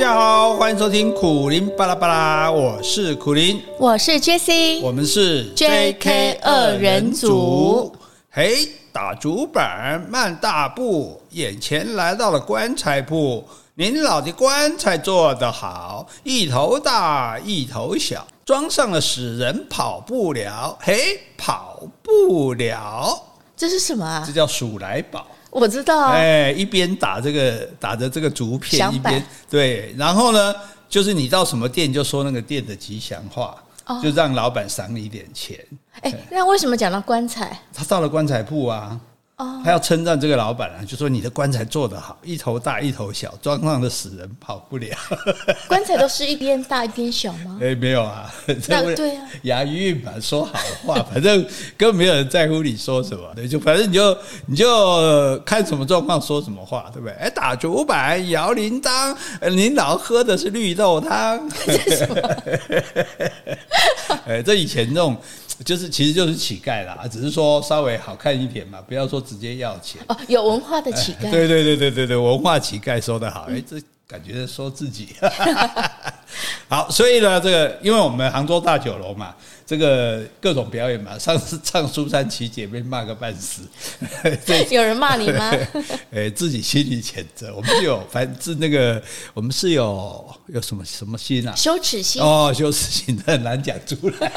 [0.00, 7.94] 家好，欢迎收听苦林巴拉巴拉，我是苦林，我是 Jessie，我们是 JK 二人组。
[8.30, 13.44] 嘿，打竹板，慢大步，眼前来到了棺材铺。
[13.74, 20.78] 您老的棺材做得好，一头大，一头小，装上了死人跑不了。
[20.80, 23.22] 嘿，跑不了，
[23.54, 24.24] 这是什么啊？
[24.26, 25.26] 这叫鼠来宝。
[25.50, 30.54] 我知道，哎，一边打这个打着这个竹片，一边对，然后呢，
[30.88, 35.58] 就是你到什么店就说那个店的吉祥话，哦、就让老板赏你一点钱。
[36.02, 37.60] 哎，那为什么讲到棺材？
[37.74, 38.98] 他到了棺材铺啊。
[39.64, 44.96] 他要称赞这个老板啊，就说你的棺材做得好，一头大一头小，装上的死人跑不了。
[45.68, 47.58] 棺材都是一边大一边小吗？
[47.62, 48.32] 哎，没有啊，
[48.68, 51.42] 那对啊，押韵嘛，说好话，反正
[51.76, 57.14] 根本没有人在乎你说什么，对，就反正你就你就看什么状况说什么话，对不对？
[57.14, 59.16] 哎，打竹板摇铃铛，
[59.50, 61.48] 您老喝的是绿豆汤。
[61.66, 62.16] 这是什么？
[64.26, 65.16] 哎，这以前那种。
[65.64, 70.16] 就是，其实就是乞丐啦，只是说稍微好看一点嘛，不要说直接要钱哦。
[70.26, 75.08] 有文化的乞丐，对对对对对对，文化乞丐说的好，哎，这感觉说自己。
[76.68, 79.34] 好，所以呢，这个因为我们杭州大酒楼嘛，
[79.66, 83.62] 这个各种表演嘛，上次唱《苏三起解》被骂个半死，
[84.70, 85.52] 有人骂你吗？
[86.12, 87.52] 哎，自己心里谴责。
[87.54, 89.02] 我们是有，反正那个
[89.34, 91.54] 我们是有有什么什么心啊？
[91.56, 94.32] 羞耻心哦，羞耻心很难讲出来。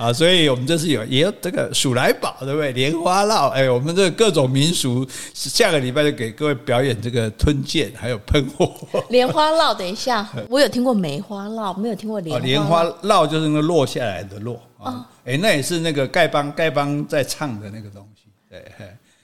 [0.00, 2.72] 啊，所以我们这是有也有这个鼠来宝，对不对？
[2.72, 8.72] 莲花烙，哎，我们这个各种民俗，下个礼拜就给各位表演这个吞剑，还有喷火。
[9.10, 12.46] 莲花烙，等一下，我有听过梅花烙，没有听过莲花。
[12.46, 18.64] 莲花烙就是那个落下来的落啊，哎，那也是那个丐帮丐帮在唱的那个东西，对。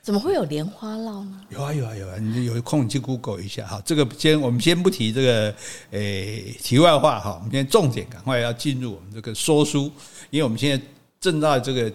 [0.02, 1.40] 怎么会有莲花烙呢？
[1.48, 2.14] 有啊有啊有啊！
[2.20, 3.82] 你有空你去 Google 一下哈。
[3.84, 5.52] 这个先我们先不提这个
[5.90, 7.32] 诶题外话哈。
[7.34, 9.90] 我们今天重点赶快要进入我们这个说书，
[10.30, 10.84] 因为我们现在
[11.20, 11.92] 正在这个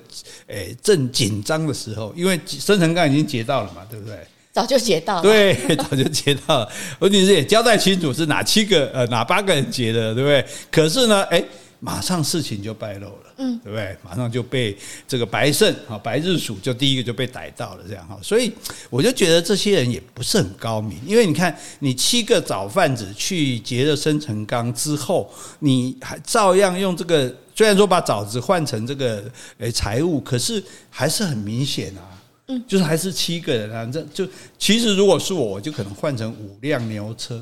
[0.48, 4.18] 诶正紧张的时候，因为生辰纲已经结到了嘛，对不对？
[4.52, 6.70] 早就结到了，对， 早就结到了。
[7.00, 10.46] 问题是也交代清楚是哪七个呃哪八个人结的，对不对？
[10.70, 11.46] 可是呢，诶
[11.80, 13.96] 马上事情就败露了，嗯，对不对？
[14.04, 14.78] 马上就被
[15.08, 18.20] 这个白胜啊，白日鼠就第一个就被逮到了，这样哈。
[18.22, 18.52] 所以
[18.90, 29.24] 我就觉得这些人也不是很高明，因为你看，你七个早贩子去劫了生辰纲之后，你还照样用这个，虽然说把枣子换成这个
[29.60, 32.02] 诶财物，可是还是很明显啊，
[32.48, 34.28] 嗯，就是还是七个人啊，这就
[34.58, 37.40] 其实如果是我，我就可能换成五辆牛车。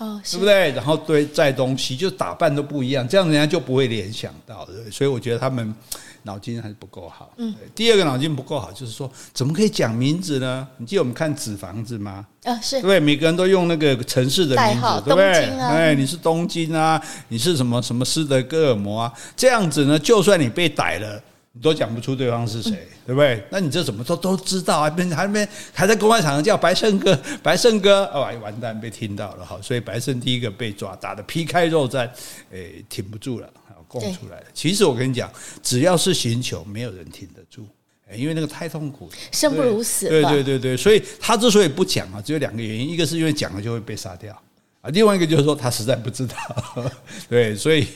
[0.00, 0.72] 哦，对不对？
[0.72, 4.90] 然后对载东西，就打扮都不一样，这样人家就不会联想到，对对？
[4.90, 5.74] 所以我觉得他们
[6.22, 7.30] 脑筋还是不够好。
[7.36, 10.66] 嗯，第二个脑筋不够好，就是说怎么可以讲名字呢？
[10.78, 12.26] 你记得我们看纸房子吗？
[12.44, 15.58] 啊，是对，每个人都用那个城市的名字，对不对？
[15.58, 19.12] 哎，你是东京啊，你是什么什么斯德哥尔摩啊？
[19.36, 21.22] 这样子呢，就算你被逮了。
[21.60, 23.44] 你都讲不出对方是谁，对不对？
[23.50, 24.88] 那你这怎么都都知道啊？
[24.88, 29.60] 边还没还在公开场合叫白胜哥，白胜哥，哦，完蛋，被听到了哈。
[29.60, 32.08] 所以白胜第一个被抓，打得皮开肉绽，
[32.50, 33.50] 诶，挺不住了，
[33.86, 34.46] 供出来了。
[34.54, 35.30] 其实我跟你讲，
[35.62, 37.66] 只要是刑求，没有人挺得住，
[38.14, 40.08] 因为那个太痛苦，生不如死。
[40.08, 44.34] 对对对对，所以他之所以不讲啊，只有两个原因，一个是因为讲了就会被杀掉。
[44.80, 46.34] 啊，另外一个就是说他实在不知道，
[47.28, 47.86] 对，所以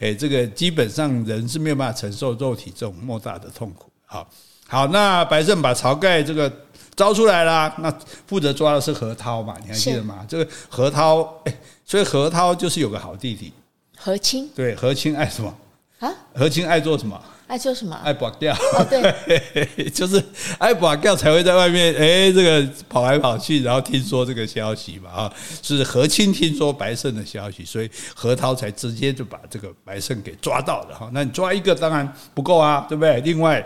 [0.00, 3.90] 诶，这个基本上人是没有办法承受肉体这种莫大的痛苦。
[4.06, 4.28] 好，
[4.66, 6.52] 好，那白胜把晁盖这个
[6.96, 7.92] 招出来啦，那
[8.26, 9.56] 负责抓的是何涛嘛？
[9.62, 10.26] 你还记得吗？
[10.28, 13.52] 这个何涛，诶，所以何涛就是有个好弟弟，
[13.96, 15.56] 何清，对，何清爱什么
[16.06, 16.12] 啊？
[16.34, 17.20] 何清爱做什么？
[17.46, 17.94] 爱做什么？
[18.02, 20.22] 爱绑掉，哦，对， 就是
[20.58, 31.10] 爱绑掉才会在外面，哎，这个跑来跑去，然后听说这个消息嘛，啊，是何清听说白胜的消息，所以何涛才直接就把这个白胜给抓到了哈。
[31.12, 33.20] 那你抓一个当然不够啊，对不对？
[33.20, 33.64] 另外。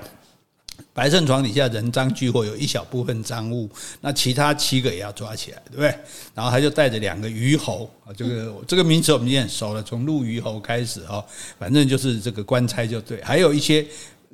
[0.96, 3.68] 白胜床底下人赃俱获，有一小部分赃物，
[4.00, 5.94] 那其他七个也要抓起来，对不对？
[6.34, 11.22] 然后他就带着两个虞侯啊，这个这个名词我们已经很熟了，从陆虞侯开始哈，
[11.58, 13.86] 反正就是这个官差就对，还有一些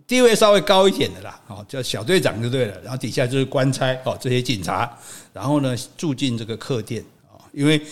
[0.06, 4.88] 地位稍微高一点的啦，哦，叫小队长就对了，然后底下就是官差哦，这些警察，
[5.32, 7.82] 然后呢住进这个客店啊，因为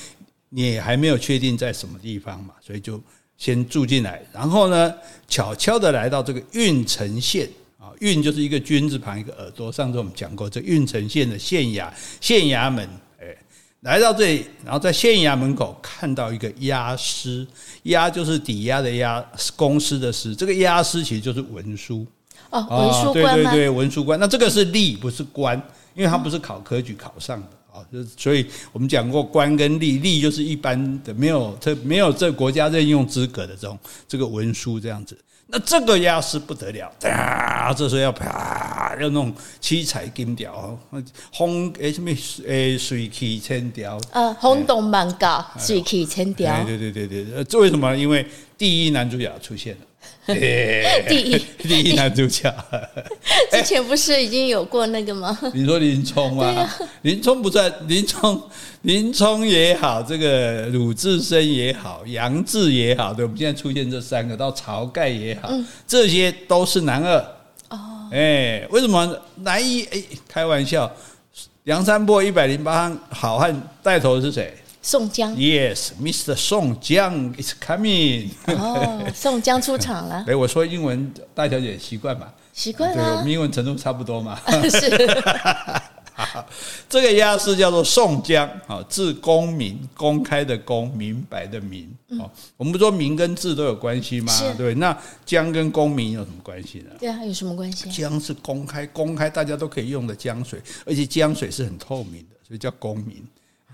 [0.48, 3.02] 你还没有确定在什么地方嘛，所以就
[3.36, 4.94] 先住进来，然后呢
[5.26, 7.50] 悄悄的来到这个郓城县。
[8.00, 11.88] 郓就是一个君字旁一个耳朵，上次我们讲过，这运城县的县衙
[12.20, 12.88] 县衙门，
[13.20, 13.36] 哎，
[13.80, 17.46] 来到这里，然后在县衙门口看到一个押司，
[17.84, 19.22] 押就是抵押的押，
[19.54, 22.06] 公司的司，这个押司其实就是文书
[22.48, 23.50] 哦，文书官吗？
[23.52, 24.18] 对对对，文书官。
[24.18, 25.56] 那这个是吏，不是官，
[25.94, 35.14] 因为他不是考科举考上的啊，就所以我们讲过官跟吏，吏就是一般的没有这没有这国家任用资格的这种这个文书这样子。
[35.52, 40.78] 那这个要是不得了，啊，这时候要啪，要弄七彩金条，
[41.32, 42.10] 轰诶什么
[42.46, 46.64] 诶水气千条，呃，轰动万家，水气千条。
[46.64, 47.96] 对对对对对，这为什么？
[47.96, 48.24] 因为
[48.56, 49.80] 第一男主角出现了。
[51.08, 52.52] 第一第一男主角，
[53.50, 55.36] 之前不是已经有过那个吗？
[55.52, 56.46] 你说林冲吗？
[56.46, 58.40] 啊、林冲不在，林冲
[58.82, 67.16] 林冲也好，这个鲁智深也好，杨志也好，对，我们现在出现这三个，到晁盖也好，嗯、这些都是男二
[67.70, 68.08] 哦。
[68.12, 69.84] 哎，为什么男一？
[69.86, 70.90] 哎，开玩笑，
[71.64, 74.56] 梁山伯一百零八好汉带头的是谁？
[74.82, 76.34] 宋江，Yes，Mr.
[76.34, 78.30] 宋江 is coming。
[78.46, 80.24] 哦，宋江出场了。
[80.28, 82.32] 哎，我说英文，大小姐习惯吧？
[82.52, 82.96] 习惯了。
[82.96, 84.40] 对，我们英文程度差不多嘛。
[84.68, 84.90] 是。
[86.86, 91.90] 这个押是叫做宋江，啊，字公明，公开的公，明白的明。
[92.18, 94.32] 哦，我们不说明跟字都有关系吗？
[94.56, 96.90] 对，那江跟公明有什么关系呢？
[96.98, 97.90] 对啊，有什么关系？
[97.90, 103.22] 江是公开，公开大家都可以用的江水，而且江水是很透明的，所以叫公明。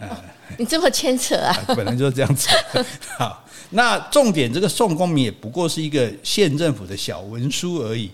[0.00, 0.16] 哦、
[0.58, 1.56] 你这么牵扯 啊！
[1.68, 2.48] 本来就是这样子。
[3.18, 8.10] 好，那重点，这个宋公明也不过是一个县政府的小文书而已。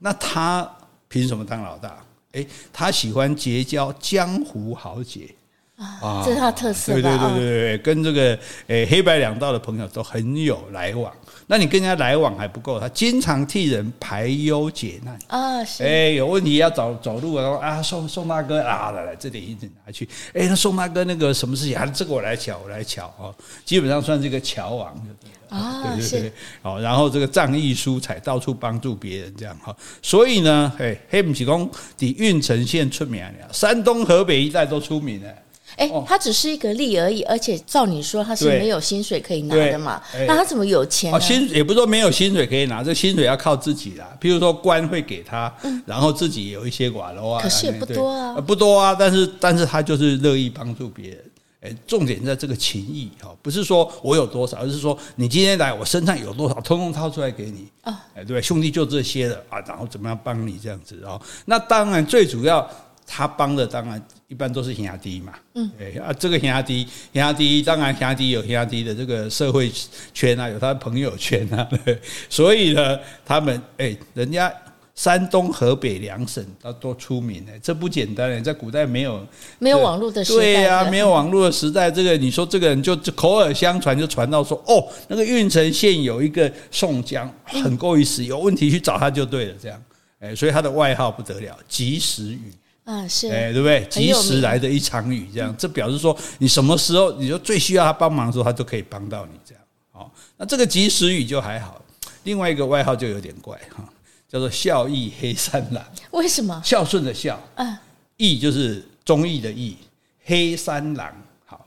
[0.00, 0.70] 那他
[1.08, 1.96] 凭什么当老大？
[2.32, 5.32] 诶，他喜欢结交江湖豪杰
[5.76, 6.92] 啊，这是他特色。
[6.92, 8.38] 对对对对对，跟这个
[8.68, 11.12] 诶黑白两道的朋友都很有来往。
[11.46, 15.62] 那你跟人家来往还不够，他经常替人排忧解难啊！
[15.62, 20.08] 是，哎，有问题要找走路啊，啊，宋宋大哥啊，来来，这点一定拿去。
[20.32, 21.84] 哎，那宋大哥那个什么事情啊？
[21.84, 23.28] 这个我来瞧，我来瞧啊，
[23.64, 25.06] 基本上算是一个乔王
[25.50, 26.32] 啊，对对对，
[26.62, 29.76] 好，然后这个仗义疏财，到处帮助别人这样哈。
[30.00, 35.28] 所以呢，哎，黑木起公抵运城县出名了，山东河北一带都出名了。
[35.76, 40.00] 哎，他只是一个例而已，而且照你说他是没有薪水可以拿的嘛？
[40.26, 41.12] 那他怎么有钱？
[41.20, 44.16] 薪也不是说没有薪水可以拿，这薪水要靠自己啦。
[44.20, 45.52] 譬如说官会给他，
[45.84, 48.94] 然后自己有一些瓦楼啊，可是也不多啊，不多啊。
[48.96, 51.18] 但是但是他就是乐意帮助别人。
[51.60, 58.04] 哎，重点在这个情谊哈，不是说我有多少，而是说你今天来，我身上有多少，通通掏出来给你啊。
[58.14, 61.20] 哎，对，兄弟就这些了啊，然后怎么样帮你这样子啊？
[61.46, 62.70] 那当然最主要。
[63.06, 69.70] 他帮的当然一般都是兄弟嘛，嗯，哎啊，这个兄弟兄弟当然兄弟有兄弟的这个社会
[70.12, 71.98] 圈啊，有他的朋友圈啊， 对，
[72.28, 74.52] 所以呢，他们哎，人家
[74.94, 79.26] 山东、河北两省他都出名哎，这不简单哎，在古代没有
[79.58, 89.82] 没有网络的时代，对呀，没有网络的时代，这个你说这个人就口耳相传就传到说哦，那个郓城县有一个宋江很够意思，有问题去找他就对了，这样。
[90.20, 92.52] 哎，所以他的外号不得了，及时雨。
[92.84, 93.82] 啊，是哎，对不对？
[93.90, 99.64] 及时来的一场雨，这样，这表示说你什么时候你就最需要他帮忙的时候，他都可以帮到你，这样。
[99.90, 101.80] 好，那这个及时雨就还好，
[102.24, 103.82] 另外一个外号就有点怪哈，
[104.28, 105.82] 叫做孝义黑三郎。
[106.10, 106.60] 为什么？
[106.62, 107.74] 孝顺的孝，嗯，
[108.18, 109.78] 义就是忠义的义，
[110.24, 111.10] 黑三郎。
[111.46, 111.66] 好，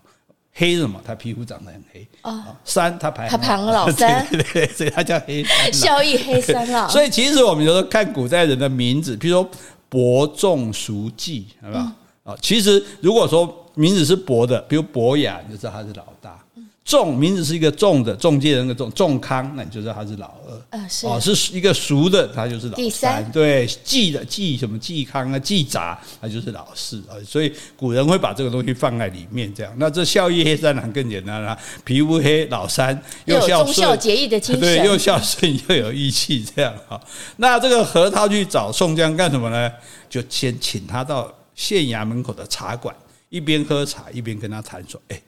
[0.53, 1.01] 黑什么？
[1.03, 2.55] 他皮肤长得很黑啊。
[2.63, 5.43] 三，他排他排老三， 对对对，所以他叫黑。
[5.73, 6.87] 孝义黑三郎。
[6.91, 9.49] 所以其实我们有时候看古代人的名字，比如说。
[9.89, 11.91] 伯仲叔季，好不好？
[12.23, 16.43] 啊，其实如果说名字是伯的，比如伯雅，你就知道他是老大。
[16.87, 20.79] 仲名字是一个仲的，仲介人的仲，仲康，那你就知道他是老二。
[20.79, 23.21] 啊，是哦，是一个熟的，他就是老三。
[23.21, 27.19] 三，对，季的季什么季康啊，季杂，他就是老四啊。
[27.27, 29.73] 所以古人会把这个东西放在里面，这样。
[29.75, 36.97] 那这孝义黑三郎更简单了，皮肤黑，老三又孝顺，孝节义的精神， 对，又孝顺又有义气，这样哈。
[37.35, 39.69] 那这个何涛去找宋江干什么呢？
[40.09, 42.95] 就先请他到县衙门口的茶馆，
[43.27, 45.21] 一边喝茶一边跟他谈说，哎。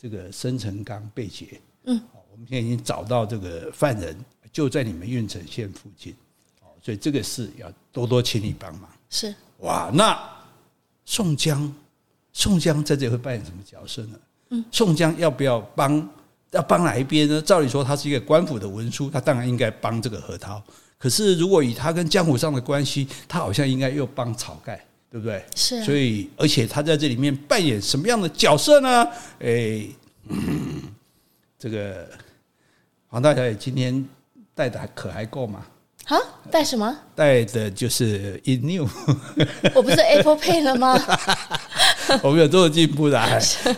[0.00, 2.00] 这个生辰纲被劫，嗯，
[2.30, 4.16] 我们现在已经找到这个犯人，
[4.52, 6.14] 就在你们郓城县附近，
[6.62, 8.88] 哦，所以这个事要多多请你帮忙。
[9.10, 10.16] 是哇，那
[11.04, 11.72] 宋江，
[12.32, 14.18] 宋江在这里会扮演什么角色呢？
[14.50, 16.08] 嗯，宋江要不要帮？
[16.52, 17.42] 要帮哪一边呢？
[17.42, 20.62] 照理说他是一个官府的文书，他当然应该帮这个何涛。
[20.96, 24.82] 可是如果以他跟江湖上的关系，他好像应该又帮晁盖。
[25.10, 25.42] 对不对？
[25.54, 29.04] 是、啊，所以而且他在这里面扮演什么样的角色呢？
[29.40, 29.86] 哎，
[30.28, 30.82] 嗯、
[31.58, 32.08] 这个
[33.08, 34.06] 黄大小姐今天
[34.54, 35.64] 带的还可还够吗？
[36.04, 36.16] 啊，
[36.50, 36.94] 带什么？
[37.14, 38.88] 带的就是 iNew，。
[39.74, 40.98] 我不是 Apple Pay 了吗？
[42.22, 43.20] 我们有这么进步的，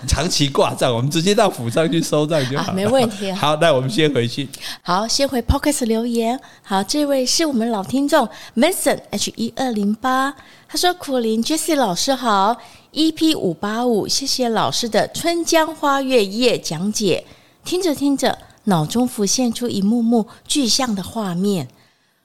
[0.06, 2.74] 长期挂账，我们直接到府上去收账就好了。
[2.74, 3.30] 没问题。
[3.34, 4.48] 好，那我们先回去。
[4.82, 6.38] 好，先回 Podcast 留言。
[6.62, 10.34] 好，这位是我们老听众 Mason H 一二零八，
[10.68, 12.56] 他说：“苦林 Jessie 老师好
[12.92, 17.24] ，EP 五八五，谢谢老师的《春江花月夜》讲解，
[17.64, 21.68] 听着听着，脑中浮现出一幕幕具象的画面，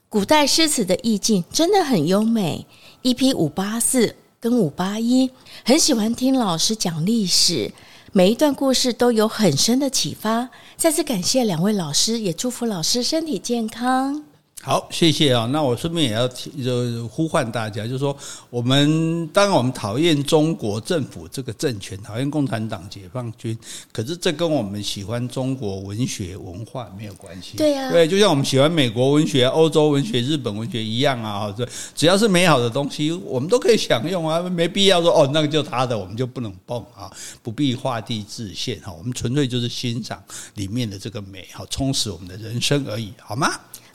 [0.10, 2.68] 古代诗词的意境真的很优美。
[3.04, 5.32] EP 五八四跟五八一，
[5.64, 7.74] 很喜欢听老师讲历史，
[8.12, 10.50] 每一段故事都有很深的启发。
[10.78, 14.35] 再次感谢两位老师，也祝福老师身体健康。
[14.66, 15.48] 好，谢谢啊。
[15.52, 18.18] 那我顺便也要提，就呼唤大家，就是说，
[18.50, 23.56] 我们当然我们讨厌中国政府这个政权，讨厌共产党、解放军，
[23.94, 27.58] 可是这跟我们喜欢中国文学文化没有关系。
[27.58, 31.54] 对呀，对，就像我们喜欢美国文学、欧洲文学、日本文学一样啊。
[31.56, 38.92] 这只要是美好的东西，我们都可以享用啊，没必要说哦，那个就他的，我们就不能碰啊，不必画地自限哈。
[38.92, 40.20] 我们纯粹就是欣赏
[40.56, 43.52] 里面的这个美好，充实我们的人生而已，好吗？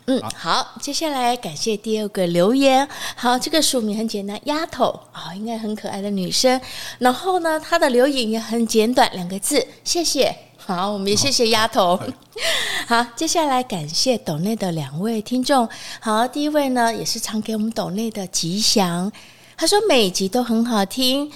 [0.07, 2.89] 嗯，好，接下来感谢第二个留言。
[3.15, 6.61] 好，这个署名很简单，丫头啊、哦，应该很可爱的女生。
[6.99, 10.35] 然后呢，她的留言也很简短，两个字，谢谢。
[10.57, 11.93] 好，我们也谢谢丫头。
[11.93, 12.13] 哦、
[12.89, 15.69] 好，接下来感谢斗内的两位听众。
[16.01, 19.11] 好，第一位呢，也是常给我们斗内的吉祥。
[19.57, 21.31] 他说每一集都很好听，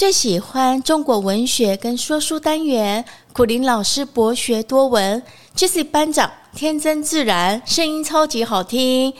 [0.00, 3.04] 最喜欢中国文学跟说书单元。
[3.34, 5.22] 苦林老师博学多闻
[5.54, 6.32] ，Jessie 班长。
[6.54, 9.12] 天真自然，声音超级好听，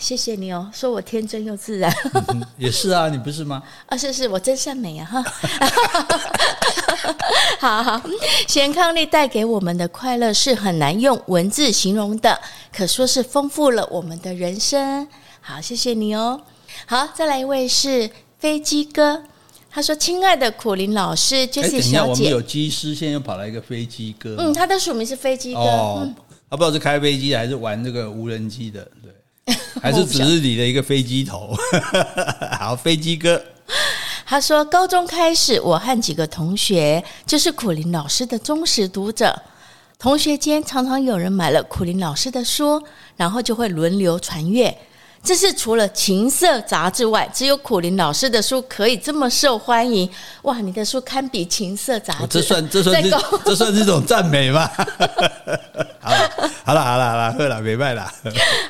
[0.00, 1.94] 谢谢你哦，说我天真又自然，
[2.32, 3.62] 嗯、也是啊， 你不是吗？
[3.84, 5.04] 啊，是是，我真善美啊！
[5.04, 5.22] 哈，
[7.60, 8.00] 好好，
[8.48, 12.40] 贤伉俪带给我们的快乐是很难用文字形容的，
[12.74, 15.06] 可说是丰富了我们的人生。
[15.42, 16.40] 好，谢谢你哦。
[16.86, 19.22] 好，再来一位是飞机哥，
[19.76, 25.60] 他说：“亲爱的苦林老师，Jessie 小姐，我们有机师，现在又跑来一个飞机哥，嗯，他的署名是飞机哥。
[25.60, 26.14] 哦”嗯
[26.48, 31.54] 他不知道是开飞机还是玩这个无人机的，对， 还是只是你的一个飞机头。
[32.58, 33.38] 好，飞机哥，
[34.24, 39.38] 他说高中开始，我和几个同学就是苦林老师的忠实读者，
[39.98, 42.82] 同学间常常有人买了苦林老师的书，
[43.14, 44.74] 然后就会轮流传阅。
[45.26, 50.08] 这是除了情色杂志外，只有苦林老师的书可以这么受欢迎。
[50.42, 53.10] 哇，你的书堪比情色杂志，这算这算是
[53.44, 54.70] 这算是一种赞美吗？
[56.00, 56.30] 好了
[56.64, 58.08] 好了好了好了，喝了明白了。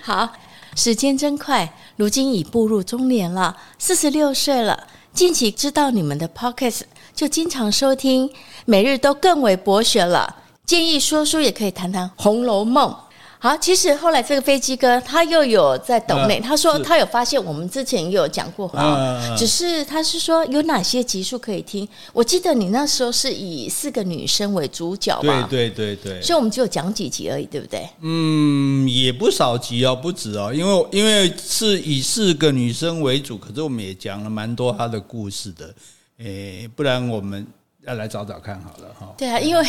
[0.02, 0.26] 好，
[0.75, 4.86] 时间真快，如今已步入中年了，四十六岁了。
[5.12, 6.84] 近期知道你们的 Podcast，
[7.14, 8.30] 就经常收听，
[8.64, 10.36] 每日都更为博学了。
[10.64, 12.90] 建议说书也可以谈谈《红楼梦》。
[13.38, 21.87] 好，其实后来这个飞机哥他又有在抖内，他说他有发现我们之前也有讲过哈，只是他是说有哪些集数可以听。
[22.12, 27.88] 我记得你那时候是以四个女生为主角嘛，对对对对，所以我们只有讲几集而已，对不对？
[28.00, 35.75] 嗯，也不少集哦，不止哦，因为因为是以四个女生为主，可是我们也讲了蛮多她的故事的，
[36.19, 37.47] 诶，不然我们。
[37.87, 39.14] 要来找找看好了哈。
[39.16, 39.64] 对啊，因为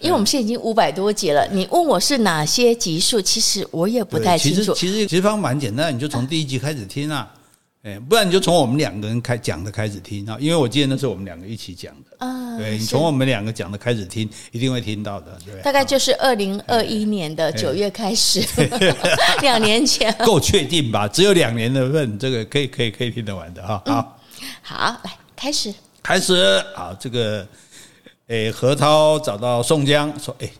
[0.00, 4.74] 因为我们现在已经五百多集了，你问我是哪些集数，其实我也不太清楚。
[4.74, 7.32] 其实其实其实方法蛮简单，你就从第一集开始听啊，
[7.82, 12.58] 哎，不然你就从我们两个人开讲的开始听啊，因为我记得那是我们两个一起讲的啊。
[12.58, 15.62] 对，你从我们两个讲的开始听，一定会听到的，对。
[15.62, 18.44] 大概就是二零二一年的九月开始，
[19.40, 20.12] 两年前。
[20.26, 21.06] 够确定吧？
[21.08, 23.82] 只有两年的份，这个可以可以可以听得完的哈。
[23.86, 24.18] 好，
[24.60, 25.72] 好，来开始。
[26.02, 26.34] 开始
[26.74, 27.46] 啊，这个，
[28.26, 30.50] 诶，何涛找到宋江说：“哎，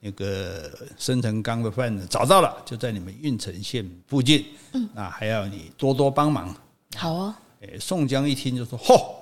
[0.00, 6.54] 那个生辰纲的犯人找到了，就在你们郓城县附近，嗯，那还要你多多帮忙。”
[6.96, 9.14] 好啊，诶，宋江一听就说：“嚯，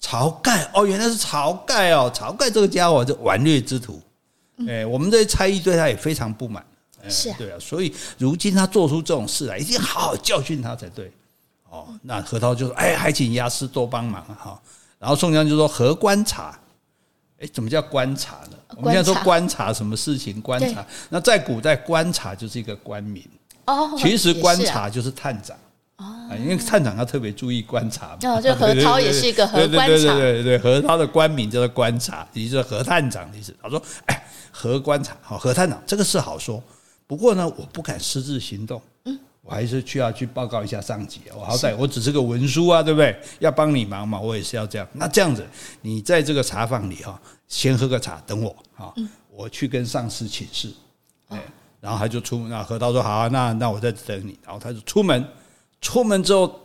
[0.00, 4.00] 晁盖哦，原来是晁盖哦，晁盖这个家伙是顽劣之徒，
[4.66, 6.64] 诶，我们这些差役对他也非常不满，
[7.08, 11.12] 是，对啊，所以如今他做出这种事来，一定好好教训他才对。
[11.68, 14.60] 哦，那何涛就说：‘哎，还请押司多帮忙哈。’
[15.00, 16.56] 然后宋江就说：“何观察？
[17.40, 18.58] 哎，怎么叫观察呢？
[18.76, 20.38] 我们现在说观察什么事情？
[20.42, 20.84] 观察。
[21.08, 23.26] 那在古代，观察就是一个官名。
[23.64, 25.56] 哦，其实观察就是探长。
[25.96, 28.18] 哦，因为探长要特别注意观察嘛。
[28.24, 29.86] 哦，就何涛也是一个何观察。
[29.86, 33.56] 对对对对对，何涛的官名叫做观察，也就是何探长的意思。
[33.62, 36.62] 他说：哎，何观察，好，何探长这个事好说。
[37.06, 38.82] 不过呢，我不敢私自行动。
[39.50, 43.14] 嗯。”我还是需要去报告一下上级，我好歹我只是个文书啊，对不对？
[43.40, 44.86] 要帮你忙嘛，我也是要这样。
[44.92, 45.44] 那这样子，
[45.82, 48.94] 你在这个茶坊里哈，先喝个茶，等我哈，
[49.34, 50.72] 我去跟上司请示。
[51.28, 51.38] 哎，
[51.80, 54.38] 然后他就出门，那何涛说好啊，那那我在等你。
[54.44, 55.24] 然后他就出门，
[55.80, 56.60] 出门之后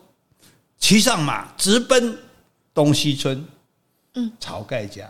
[0.78, 2.16] 骑上马，直奔
[2.74, 3.44] 东西村，
[4.14, 5.10] 嗯，晁盖家。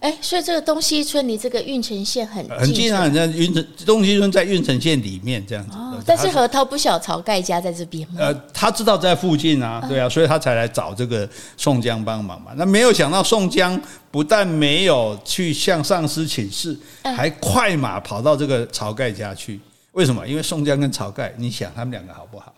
[0.00, 5.76] 哎，所以这个东西村离这个运城县很近很近啊，人家运城东西村在运城县里面这样子。
[5.76, 8.14] 哦，但是何涛不晓得晁盖家在这边吗？
[8.18, 12.52] 呃，他知道在附近啊，对啊，所以他才来找这个宋江帮忙嘛。
[12.56, 19.60] 那没有想到宋江不但没有去向上司请示，还快马跑到这个晁盖家去。
[19.92, 20.26] 为什么？
[20.26, 22.52] 因为宋江跟晁盖，你想他们两个好不好？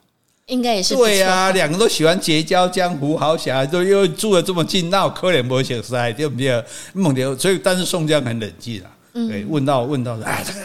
[0.47, 6.63] 应该也是对啊，两个都喜欢结交江湖好侠，都又住的这么近，那我可怜不晓塞，对不对？
[6.93, 10.61] 猛的，所以但是宋江很冷静啊，对，问到问到说，哎，这个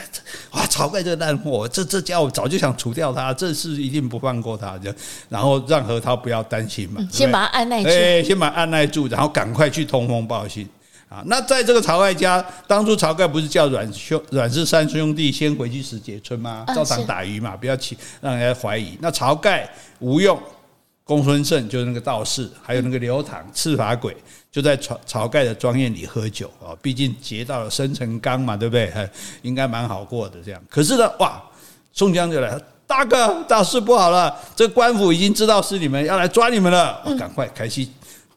[0.52, 4.94] 哇，晁盖这个烂货，这这家伙早就想除掉他，这事一定不放过他，就
[5.30, 10.68] 然后让何涛不要担心嘛，先把他按耐住，哎，先把他按耐住，然后赶快去通风报信。
[11.08, 16.66] 啊，那在这个晁盖家，当初晁盖不是叫阮兄、阮氏三兄弟先回去石碣村吗？
[16.76, 18.98] 照常打鱼嘛，不要起让人家怀疑。
[19.00, 20.38] 那晁盖、吴用、
[21.04, 24.18] 公孙胜就是那个道士，还有那个刘唐、赤发鬼，
[24.56, 26.72] 就在晁晁盖的庄园里喝酒啊。
[26.82, 28.90] 毕竟劫到了生辰纲嘛，对不对？
[29.42, 30.62] 应该蛮好过的这样。
[30.70, 31.44] 可是呢，哇，
[31.92, 37.92] 宋江就来了，大哥，大事不好了，这官府已经知道是你们要来抓你们了，赶快开戏。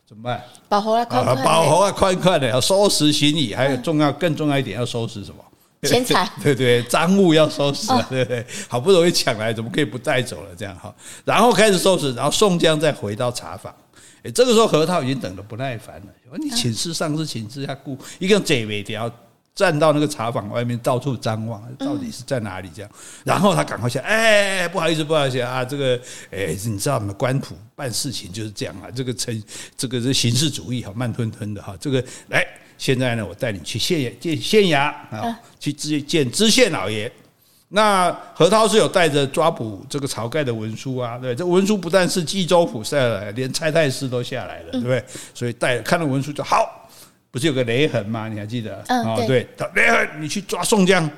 [0.09, 0.43] 怎么办？
[0.69, 1.45] 保侯啊，快快！
[1.45, 5.45] 保侯啊，快快的要收拾行李，还有重要、更重要一点，要收拾什么？
[5.89, 6.29] 钱财。
[6.43, 10.49] 对对，赃物要收拾，对对，好不容易抢来，怎么可以不带走了？
[10.59, 10.93] 这样哈，
[11.25, 13.73] 然后开始收拾，然后宋江再回到茶坊。
[14.29, 19.11] 哎，这个时候何涛已经等得不耐烦了，你请示上司，请示一下顾，一个贼尾条。
[19.55, 22.71] 站到那个茶坊外面，到处张望，到底是在哪里？
[22.73, 22.89] 这样，
[23.25, 27.13] 然后他赶快想，哎，不好意思，不好意思啊，这个，哎，你知道吗？
[27.19, 29.43] 官府办事情就是这样啊，这个成，
[29.77, 31.77] 这个是形式主义哈，慢吞吞的哈。
[31.81, 32.47] 这个，来，
[32.79, 37.13] 现在呢，我带你去县县县衙啊，去见见知县老爷。
[37.71, 45.05] 那何涛是有带着抓捕这个晁盖的文书啊，对，这文书不但是冀州府下来，连蔡太师都下来了，对不对？
[45.35, 46.89] 所以带看了文书就好。
[47.31, 48.27] 不是有个雷横吗？
[48.27, 48.83] 你还记得？
[48.89, 51.09] 嗯，对，雷横，你去抓宋江。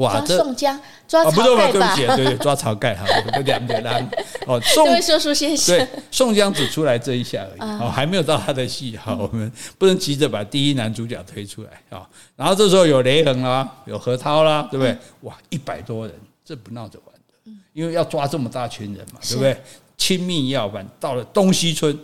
[0.00, 1.94] 哇，抓宋江，抓晁盖吧？
[1.94, 3.04] 不是，对不起，对对，抓晁盖哈，
[3.36, 4.00] 有两点啦。
[4.46, 12.08] 哦，宋，这位说书先生，对，宋江只出来这一下而已，哦，还没有到他的戏哈，我们不能急着把第一男主角推出来啊。
[12.34, 14.96] 然后这时候有雷横啦，有何涛啦，对不对？
[15.20, 19.56] 哇，一百多人，这不闹着玩的，因为要抓这么大群人嘛，对不对？
[19.98, 21.98] 亲密要犯，到了东西村，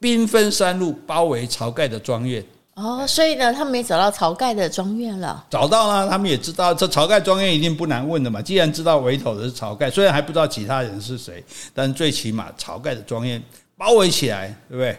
[0.00, 2.44] 兵分三路包围晁盖的庄园。
[2.76, 5.42] 哦，所以呢，他们也找到晁盖的庄园了。
[5.48, 8.42] 找到了，他们也知道这晁盖庄园一定不难问的嘛。
[8.42, 13.42] 既然知道围头的是晁盖，虽然还不知道其他人是谁，但最起码晁盖的庄园
[13.78, 14.94] 包围起来，对不对？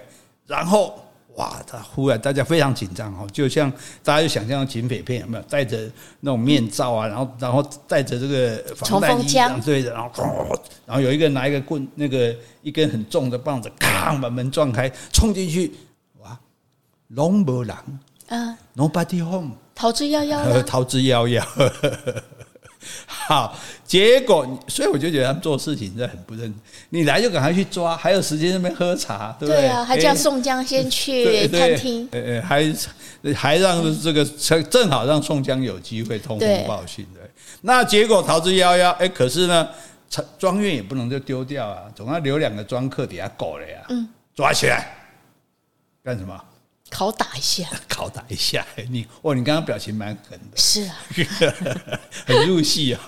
[0.47, 0.97] 然后
[1.35, 3.71] 哇，他忽然大家非常紧张哦，就像
[4.03, 5.43] 大家就想象警匪片有没有？
[5.43, 5.77] 戴着
[6.21, 9.31] 那种面罩啊，然后然后戴着这个防弹衣，
[9.63, 10.09] 对的，然后
[10.83, 15.71] 然后有一个人拿一个棍，那个一根很重的棒子，咔把门撞开，冲进去。
[17.09, 17.75] 拢无人
[18.29, 21.43] 啊，Nobody home， 逃之夭夭，逃之夭夭。
[23.05, 23.53] 好，
[23.85, 26.53] 结果，所以我就觉得他们做事情真的很不认真。
[26.89, 29.61] 你来就赶快去抓，还有时间在那边喝茶，对不对？
[29.63, 32.63] 对啊，还叫宋江先去探听，呃，还
[33.35, 34.23] 还让这个
[34.63, 37.23] 正好让宋江有机会通风报信，对。
[37.61, 39.67] 那结果逃之夭夭，哎，可是呢，
[40.37, 43.85] 庄院也不能就丢掉啊，总要留两个庄客底下狗了呀。
[43.89, 44.95] 嗯，抓起来
[46.03, 46.41] 干什么？
[46.89, 50.95] 拷打一下， 拷打一下，你哦，你刚刚表情蛮狠的，是啊，
[52.25, 52.99] 很入戏啊。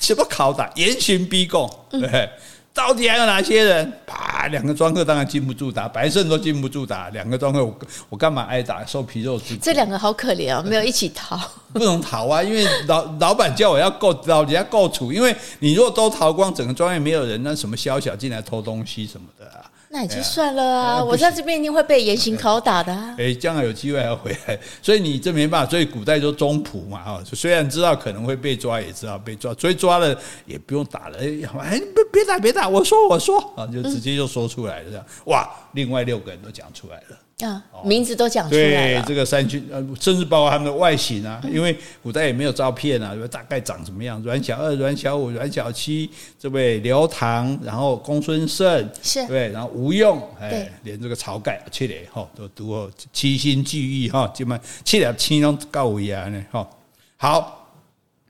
[0.00, 0.70] 什么拷打？
[0.74, 2.30] 严刑逼供，对，嗯、
[2.74, 3.92] 到底还有哪些人？
[4.04, 7.08] 啪，两个庄客当然禁不住打，白胜都禁不住打。
[7.10, 7.78] 两个庄客，我
[8.10, 8.84] 我干嘛挨打？
[8.84, 9.60] 受皮肉之苦。
[9.62, 11.38] 这两个好可怜啊，没有一起逃，
[11.72, 19.70] 不能逃啊，因为老老板叫我要够，老人家够处，因为你如果都逃光，整个庄园没有人，那什么宵小进来偷东西什么的啊。
[19.92, 21.04] 那也就算了啊！
[21.04, 22.92] 我在这边一定会被严刑拷打的。
[23.18, 25.70] 哎，将来有机会还要回来，所以你这没办法。
[25.70, 31.18] 所以古代就忠仆嘛，哈，虽然知道可能会被抓，也知道被抓，所以抓了也不用打了。
[31.18, 31.26] 哎，
[31.60, 37.18] 哎，别别打，别打，我说我说啊，就直接就说出来了，这样哇，另外六个人都讲出来了。
[37.44, 39.02] 啊，名字都讲出来了。
[39.02, 44.22] 对，这个三军呃，甚至包括他们的外形啊，因为古代也没有照片啊，大概长什么样？
[44.22, 56.68] 阮小二、阮小五、阮小七，这位刘唐，然后公孙胜，是对，然后吴用，哎，连这个晁盖，七连哈都读过七星聚义哈，基本七连七都告五爷呢哈。
[57.16, 57.58] 好。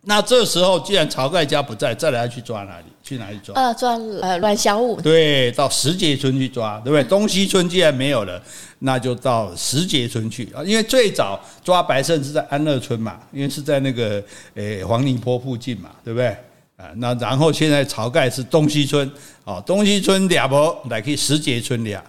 [0.05, 2.87] 那这时候，既然晁盖家不在，再来要去抓哪里？
[3.03, 3.55] 去哪里抓？
[3.55, 5.01] 呃，抓呃阮小五。
[5.01, 7.03] 对，到石碣村去抓，对不对？
[7.05, 8.41] 东西村既然没有了，
[8.79, 10.63] 那就到石碣村去啊。
[10.65, 14.23] 因为最早抓白胜是在安乐村嘛，因为是在那个
[14.55, 16.29] 诶黄泥坡附近嘛，对不对？
[16.77, 19.09] 啊，那然后现在晁盖是东西村
[19.45, 22.03] 啊，东西村俩不来去石碣村俩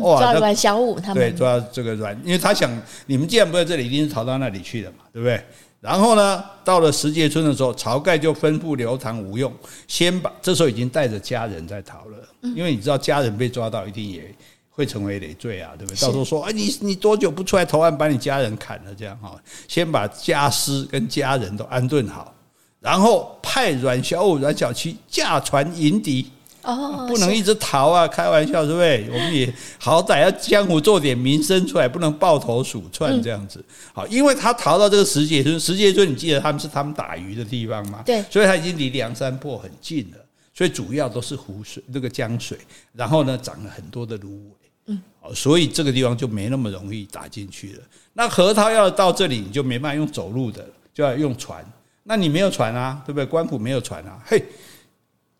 [0.00, 2.70] 哇，抓阮小五他们对抓这个阮，因为他想
[3.06, 5.42] 你们既然不在这里，一定是逃到那里去了嘛，对不对？
[5.82, 9.52] 然后呢，到了石碣村的时候，晁盖就吩咐刘唐、吴用
[9.88, 12.16] 先把这时候已经带着家人在逃了，
[12.54, 14.32] 因为你知道家人被抓到一定也
[14.70, 16.00] 会成为累赘啊，对不对？
[16.00, 22.32] 到时候说哎，你你多久不出来投案，把你家人砍了这样哈，先把家师跟家人都安顿好，
[22.78, 26.30] 然后派阮小五、阮小七驾船迎敌。
[26.62, 28.06] 哦，不能一直逃啊！
[28.06, 29.08] 开玩笑，对不对？
[29.12, 33.64] 我们也好歹要江湖做点名声出来，不能抱头鼠窜这样子。
[33.92, 38.02] 好，因为他逃到这个石碣村，石碣村你记得他们是他们打鱼的地方吗？
[38.06, 40.18] 对，所以他已经离梁山泊很近了，
[40.54, 42.56] 所以主要都是湖水，那个江水，
[42.92, 47.80] 然后呢，长了很多的芦苇，嗯，好，所以这个地方就没那么容易打进去了。
[48.12, 51.64] 那何涛要到这里，你就没办法用走路的，就要用船。
[52.04, 53.26] 那你没有船啊，对不对？
[53.26, 54.40] 官府没有船啊，嘿。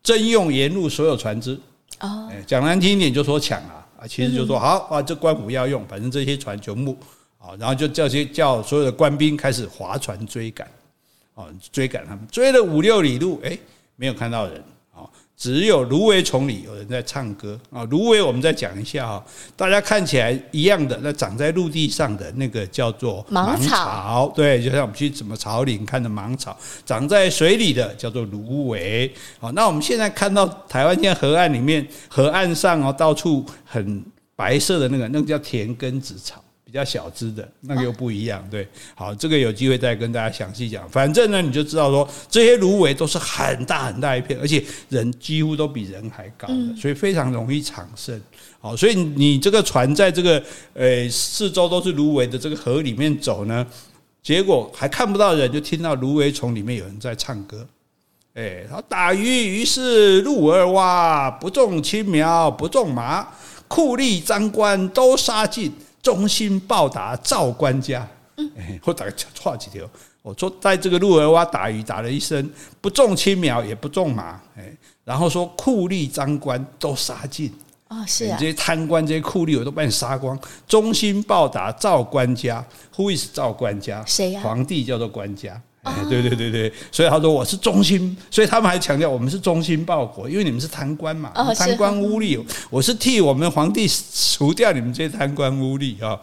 [0.03, 1.59] 征用沿路所有船只，
[2.01, 6.97] 哦，讲难听一点就说抢啊，啊，其实就说好啊，这官府要用，反正这些船全部
[7.39, 10.69] 啊，然后就叫些叫所有的官兵开始划船追赶，
[11.35, 13.57] 啊，追赶他们，追了五六里路，哎，
[13.97, 14.63] 没有看到人。
[15.43, 17.83] 只有芦苇丛里有人在唱歌啊！
[17.91, 19.27] 芦苇，我们再讲一下哈，
[19.57, 29.13] 大家看起来一样的，那长在陆地上的那个叫做芒草，芒草对，就像我们去什么草岭看的芒草，长在水里的叫做芦苇。
[29.41, 34.01] 好，那我们现在看到台湾现在河岸里面，河岸上哦，到处很
[34.37, 36.41] 白色的那个，那个叫田根子草。
[36.73, 40.89] 比较小只的那个又不一样，对，好，这个有机会再跟大家详细讲。
[40.89, 48.19] 反正呢，你就知道说这些芦苇都是很大很大一片，而且人几乎都比人还高的，所以非常容易藏身。
[48.59, 53.67] 好，所以你这个船在这个呃四周都是芦苇的这个河里面走呢，
[54.23, 57.67] 结果还看不到人，就听到芦苇丛里面有人在唱歌。
[58.33, 63.29] 哎，他打鱼于是入而蛙，不种青苗不种麻，
[63.69, 65.71] 酷吏赃官都杀尽。
[66.03, 68.07] 忠心报答赵官家，
[68.57, 69.89] 哎，我打个岔几条。
[70.21, 72.49] 我说在这个鹿儿洼打鱼，打了一身
[72.81, 77.53] 不种青苗，也不种马，哎，然后说酷吏赃官都杀尽。
[77.89, 80.39] 哦，是啊，这些贪官、这些酷吏，我都把你杀光。
[80.67, 82.65] 忠心报答赵官家
[82.97, 84.03] ，Who is 赵官家？
[84.07, 84.41] 谁呀？
[84.43, 85.61] 皇帝叫做官家。
[85.83, 92.41] 哎，对对对对，所以他说我是忠心，所以他们还强调我们是忠心报国，因为你们是贪官嘛，贪官污吏，
[92.71, 93.89] 我是替我们皇帝
[94.37, 96.21] 除掉你们这些贪官污吏啊。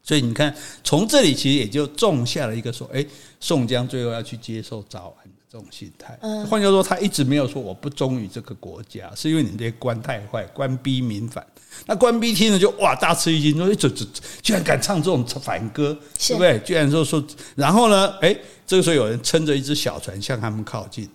[0.00, 3.04] 所以你看，从这里其实也就种下了一个说，哎，
[3.40, 6.18] 宋江最后要去接受招安的这种心态。
[6.22, 11.46] 嗯，换句话说，他一直没有说我不忠于这个国家，是因为你们这些官太坏，官逼民反。
[11.86, 14.04] 那官逼听了就哇大吃一惊，说哎这这
[14.42, 16.58] 居然敢唱这种反歌，对不对？
[16.60, 17.22] 居然说说，
[17.54, 18.36] 然后呢，哎。
[18.68, 21.08] 这个时候有人撑着一只小船向他们靠近，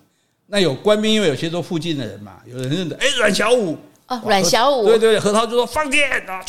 [0.48, 6.40] 那有官兵，因为有些都附近的人嘛，有人认得，哎，阮小五哦，阮小五，对对，何涛就说放箭啊，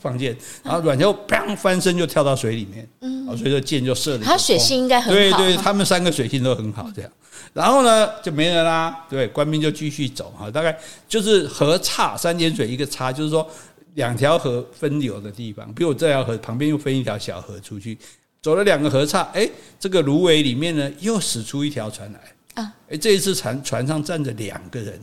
[0.00, 4.24] 放箭，然后阮小五砰翻身就跳到水里面，嗯，所以说箭就射了。
[4.24, 7.10] 他水性应该很好，对对，他们三个水性都很好，这样，
[7.52, 10.76] 然后呢就没人啦，对，官兵就继续走哈，大概
[11.08, 13.46] 就是河岔三点水一个岔，就是说
[13.94, 17.98] 两条河分流的地方，比如这条河旁边又分一条小河出去。
[18.42, 19.46] 走了两个河岔，哎，
[19.78, 22.20] 这个芦苇里面呢，又驶出一条船来。
[22.54, 22.72] 啊！
[22.88, 24.98] 哎，这一次船船上站着两个人，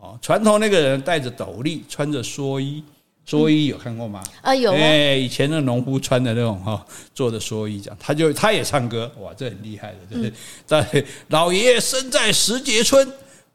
[0.00, 2.82] 哦，船头那个人戴着斗笠，穿着蓑衣，
[3.28, 4.22] 蓑衣有看过吗？
[4.40, 4.72] 啊，有。
[4.72, 6.84] 哎，以前的农夫穿的那种哈，
[7.14, 10.32] 做的蓑衣，这样，他就他也唱歌，哇，这很厉害的，对不对？
[10.66, 13.06] 在老爷爷生在石碣村，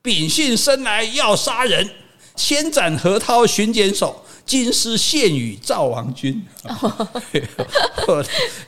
[0.02, 1.90] 秉性生来要杀人，
[2.36, 4.24] 先斩何涛巡检手。
[4.46, 6.40] 今师献与赵王君，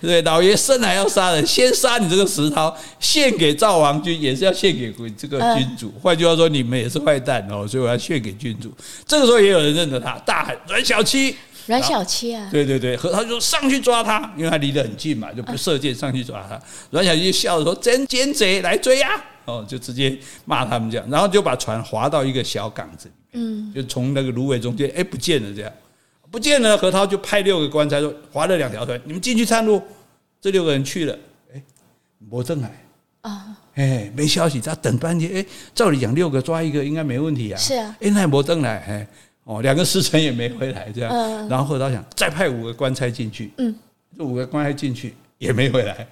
[0.02, 5.94] 对，老爷生来要杀人，先杀你这个石涛，献给赵王君，也是要献给这个君主。
[6.02, 8.74] 换句话说，你们也是坏蛋哦，所以我要献给君主。
[9.06, 11.36] 这个时候也有人认得他，大喊阮小七，
[11.68, 16.60] 阮小七啊，对对对，何涛就上去抓他，因为他离得很近嘛，就不射箭上去抓他。
[16.90, 19.10] 阮小七就笑着说：“真奸贼来追呀！”
[19.46, 23.08] 哦，就直接骂他们这样，然后就把船划到一个小港子。
[23.38, 25.72] 嗯，就从那个芦苇中间，哎，不见了，这样
[26.30, 26.78] 不见了。
[26.78, 29.82] 何涛就派六个官差说，划了两条船，你们进去探路。
[30.40, 31.18] 这六个人去了，
[31.54, 31.62] 哎，
[32.20, 32.86] 没回来
[33.22, 34.62] 啊，哎，没消息。
[34.62, 37.58] 他等半天，哎，照理讲六个抓一个应该没问题啊。
[37.58, 39.08] 是啊，哎，那也没回来，哎，
[39.46, 41.12] 哦，两个时辰也没回来，这样。
[41.50, 43.76] 然后何涛想再派五个官差进去，嗯，
[44.16, 46.08] 这五个官差进去也没回来。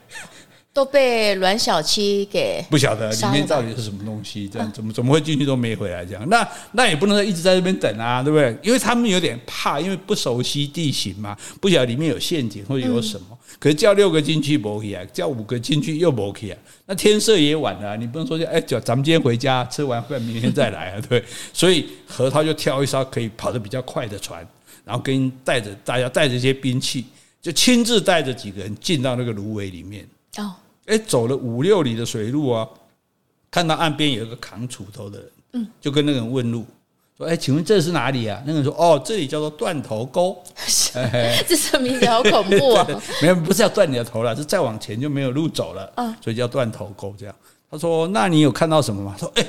[0.76, 6.28] 都被阮小七给不晓得里面到底是什么东西，这样怎么怎么会进去都没回来这样？
[6.28, 8.54] 那那也不能说一直在这边等啊，对不对？
[8.62, 13.28] 因为他们有点怕，因为不熟悉地形嘛，不晓得里面有陷阱或者有什么。
[13.30, 16.58] 嗯、可是叫六个进去没去啊，叫五个进去又没去啊。
[16.88, 21.24] 那天色也晚了，你不能说叫哎，叫咱们今天回家吃完饭明天再来啊， 对。
[21.54, 24.46] 所以何涛就挑一艘可以跑得比较快的船，
[24.84, 27.06] 然后跟带着大家带着一些兵器，
[27.42, 30.54] 就亲自带着几个人进到那个芦苇里面哦。
[30.86, 32.68] 哎，走了五六里的水路啊，
[33.50, 36.66] 看到岸边有一个扛锄头的人，嗯，就跟那个人问路，
[37.18, 40.38] 说：“哎，请问这是哪里啊？”那个人说：“哦，这里叫做断头沟。
[41.48, 42.86] ”这什么名字好恐怖啊！
[43.22, 47.14] 没有，不是要断你的头了，是再往前就没有路走了，嗯，所以叫断头沟。
[47.18, 47.36] 这样，
[47.72, 49.46] 他说：“那你有看到什么吗？”说：“哎，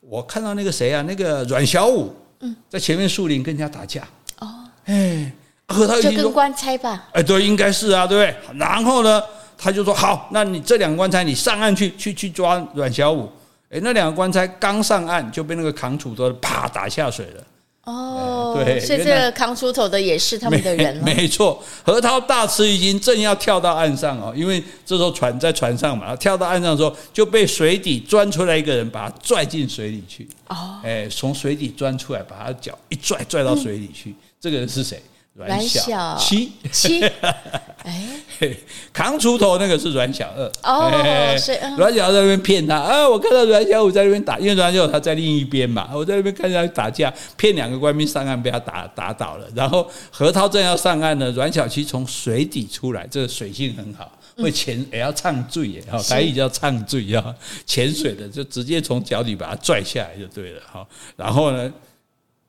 [0.00, 4.06] 我看到那个谁啊，那个阮小五，嗯，在前面树林跟人家打架。”
[4.40, 4.48] 哦，
[4.84, 5.32] 哎，
[5.68, 7.08] 和他就跟官差吧？
[7.12, 8.58] 哎，对，应该是啊，对不对？
[8.58, 9.22] 然后呢？
[9.56, 13.30] 他就说好，那你这两个官差，你上岸去，去去抓阮小五。
[13.70, 17.44] 哎，那两个官差刚上岸就被那个扛锄头的啪打下水了。
[17.84, 21.62] 哦，对，所以这个扛锄头的也是他们的人没，没错。
[21.82, 30.26] 何涛大吃一惊，正要跳到岸上哦，因为这时候船在船上嘛，跳到岸上的时候就被水底钻出来一个人，把他拽进水里去。
[30.48, 34.10] 哦，哎，从水底钻出来，把他脚一拽，拽到水里去。
[34.10, 35.02] 嗯、这个人是谁？
[35.34, 36.16] 阮小。
[36.16, 37.04] 七，七，
[37.84, 38.56] 哎，
[38.92, 40.46] 扛锄头那个是阮小二。
[40.62, 42.76] 哦，是阮小二在那边骗他。
[42.76, 43.08] 啊！
[43.08, 49.46] 我看到阮小五在那边打，因为阮小五他在另一边嘛，我在那边看见他打架，骗两个官兵上岸被他打打倒了。
[49.56, 57.34] 然后何涛正要上岸呢，阮小七从水底出来，这个水性很好，会潜也要唱醉耶，哈，台语叫唱醉，要
[57.66, 60.86] 潜水的就直接从脚底把他拽下来就对了，哈。
[61.16, 61.72] 然后呢，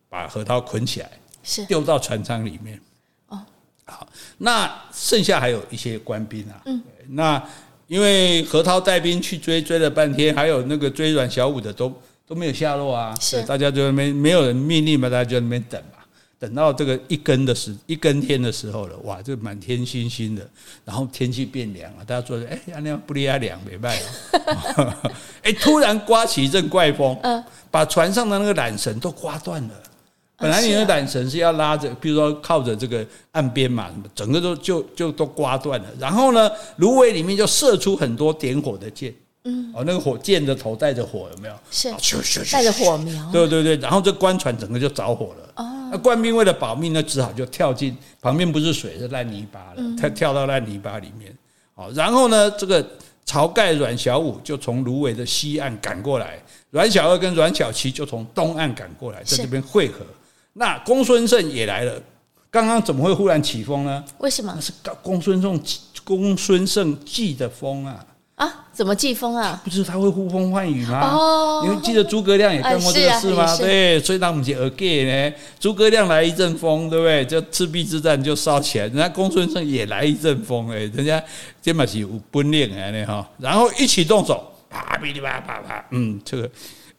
[0.08, 1.10] 把何涛捆起来。
[1.46, 1.64] 是。
[1.66, 2.78] 丢到船舱里面。
[3.28, 3.40] 哦，
[3.86, 4.06] 好，
[4.40, 7.42] 那剩下还有一些官兵啊，嗯，那
[7.88, 11.94] 因为何涛带兵去追，追了半天，还有那个追阮小五的都
[12.28, 13.44] 都没有下落啊，是。
[13.44, 16.00] 大家就没没有人命令嘛，大家就在那边等嘛，
[16.40, 20.50] 等到这个一更的时一更天的时候了，哇，这满天星星的，
[20.84, 23.96] 然后天气变凉了，大家坐着，哎，那样不离啊凉没办
[24.32, 24.98] 法，
[25.44, 29.74] 哎，突然刮起一阵怪风，嗯，把船上的那个缆绳都刮断了。
[30.38, 35.88] 本来你的缆绳是要拉着，比如说靠着这个岸边嘛，整个都就就都刮断了。
[35.98, 39.14] 然后呢，芦苇里面就射出很多点火的箭，
[39.46, 41.56] 嗯，哦，那个火箭的头带着火，有没有？
[41.72, 41.90] 是，
[42.52, 43.32] 带着火苗。
[43.32, 45.54] 对对对，然后这官船整个就着火了。
[45.56, 51.34] 哦，那官兵为了保命呢，只好就跳进旁边，不是水，是烂泥巴了，他跳到烂泥巴里面。
[51.76, 52.86] 哦，然后呢，这个
[53.26, 56.38] 晁盖、阮小五就从芦苇的西岸赶过来，
[56.72, 60.06] 阮小二跟阮小七就从东岸赶过来，在这边汇合。
[60.58, 62.02] 那公孙胜也来了，
[62.50, 64.04] 刚刚怎么会忽然起风呢？
[64.20, 64.54] 为什么？
[64.56, 64.72] 那是
[65.04, 65.62] 公孙胜
[66.06, 68.06] 公孙胜忌的风啊！
[68.36, 69.62] 啊，怎么忌风啊？
[69.64, 71.10] 不是他会呼风唤雨吗？
[71.10, 73.44] 哦，你们记得诸葛亮也干过这个事吗？
[73.44, 75.36] 啊、对，所以他们就 again 呢。
[75.60, 77.26] 诸葛亮来一阵风，对不对？
[77.26, 81.22] 就赤壁之战就烧起来，人家公孙胜也来一阵风，哎，人家
[81.62, 83.28] 肩膀是有本领的哈。
[83.40, 86.50] 然后一起动手，啪噼里啪啪啪，嗯，这个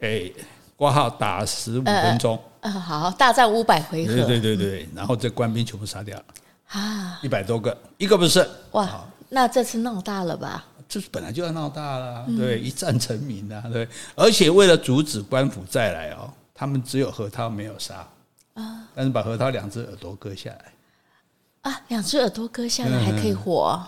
[0.01, 0.31] 哎，
[0.77, 2.39] 挂号打十五分钟。
[2.61, 4.13] 呃好，大战五百回合。
[4.13, 6.25] 对对对对，然后这官兵全部杀掉了
[6.69, 8.45] 啊，一百多个，一个不剩。
[8.73, 10.65] 哇，那这次闹大了吧？
[10.89, 13.87] 这本来就要闹大了，对，一战成名啊，对。
[14.15, 18.07] 而且为了阻止官府再来哦，他们只有何涛没有杀
[18.55, 23.81] 啊，但是把何涛两只耳朵割下来啊，两只耳朵割下来还可以活。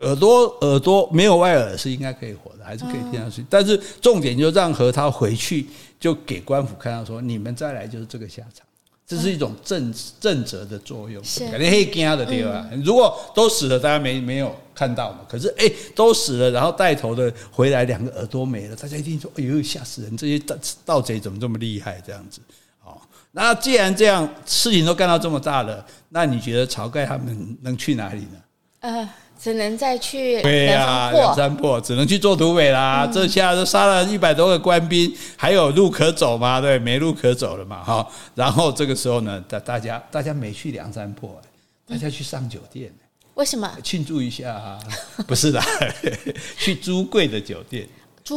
[0.00, 3.46] 耳朵耳朵没有外耳是应该可以活的，还是可以听下去。
[3.48, 5.66] 但是重点就让何涛回去，
[6.04, 8.66] 就给官府看到说，你们再来就是这个下场。
[9.06, 12.68] 这是一种震震慑的作用，肯定会惊的对吧？
[12.84, 15.20] 如果都死了，大家没没有看到嘛？
[15.26, 15.64] 可是哎，
[15.94, 20.14] 都死了，然后带头的回来，两个耳朵没了，大家一定说，哎呦，吓死人！
[20.14, 21.98] 这些盗盗贼怎么这么厉害？
[22.06, 22.38] 这样子。
[22.84, 23.00] 哦，
[23.32, 28.42] 那既然这样，事情都干到这么大了，那你觉得晁盖他们能去哪里呢？
[28.80, 29.08] 呃。
[29.44, 33.06] 只能再去对呀，梁山泊只能去做土匪啦。
[33.12, 36.62] 这下都杀了一百多个官兵，还有路可走吗？
[36.62, 37.84] 对，没路可走了嘛。
[37.84, 41.38] 哈，然后这个时候呢，大大家大家没去梁山泊，
[41.86, 42.90] 大家去上酒店。
[43.34, 43.70] 为什么？
[43.82, 44.78] 庆祝一下啊？
[45.28, 45.60] 不是的，
[46.56, 47.86] 去租贵的酒店。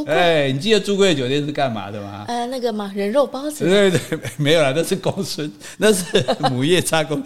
[0.06, 2.26] 哎，你记得朱贵酒店是干嘛的吗？
[2.28, 3.64] 呃，那个嘛，人肉包子。
[3.64, 6.04] 对对对，没有啦，那是公孙，那是
[6.52, 7.24] 母夜叉公。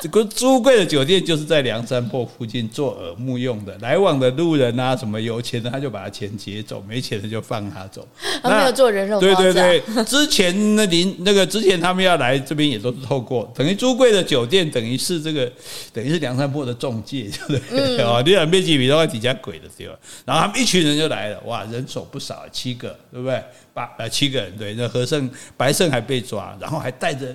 [0.00, 8.06] 这个朱贵的酒店就是在梁山泊附近做耳目用的，来往的路人啊，什么有钱的他就把他钱劫走，没钱的就放他走。
[8.44, 9.34] 他没有做人肉包子、啊。
[9.34, 15.50] 对对对，之前那林那个之前他们要来这边也都是透过，等于朱贵的酒店等于是这个
[15.92, 17.98] 等于是梁山泊的中介，对不对？
[18.04, 19.98] 哦、嗯，你两边几米都要几家鬼的对吧？
[20.24, 23.42] 然后他们一群人就来了，哇，人手不少，七个，对不对？
[23.72, 27.34] 八呃七个人，对，那和盛白胜还被抓，然后还带着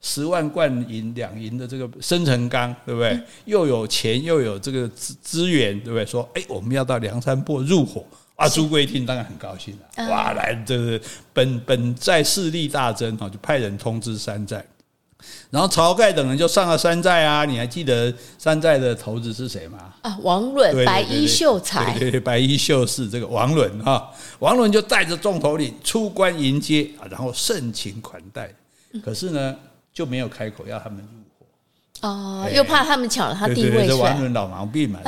[0.00, 3.18] 十万贯银两银的这个生辰纲，对不对？
[3.46, 6.04] 又有钱又有这个资资源，对不对？
[6.04, 8.04] 说，哎，我们要到梁山泊入伙
[8.36, 8.48] 啊！
[8.48, 11.00] 朱贵听当然很高兴了，哇，来这个
[11.32, 14.64] 本本寨势力大增啊，就派人通知山寨。
[15.50, 17.44] 然后晁盖等人就上了山寨啊！
[17.44, 19.94] 你还记得山寨的头子是谁吗？
[20.02, 28.52] 啊，王伦，白衣秀才，对对，白衣秀士，这个王伦哈，王伦就带着众头领出关迎接啊，然后盛情款待。
[29.04, 29.56] 可是呢，
[29.92, 33.86] 就没有开口要他们入伙哦，又怕他们抢了他地位。
[33.86, 35.00] 这王伦老毛病嘛？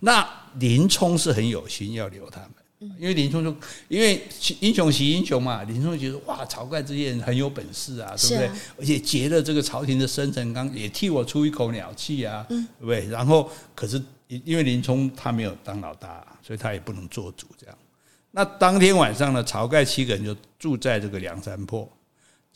[0.00, 0.26] 那
[0.58, 2.50] 林冲是很有心要留他们。
[2.78, 3.54] 因为林冲就
[3.88, 4.22] 因为
[4.60, 8.46] 英雄惜英雄嘛，林冲觉得哇，晁盖这些人很有本事啊，对不对？
[8.46, 13.06] 啊、而且劫了这个朝廷的生辰纲，也替我出一口鸟气啊，对不对？
[13.08, 17.76] 然后可是因为林冲他没有当老大，所以他也不能做主这样。
[18.30, 21.90] 那当天晚上呢，晁盖七个人就住在这个梁山泊。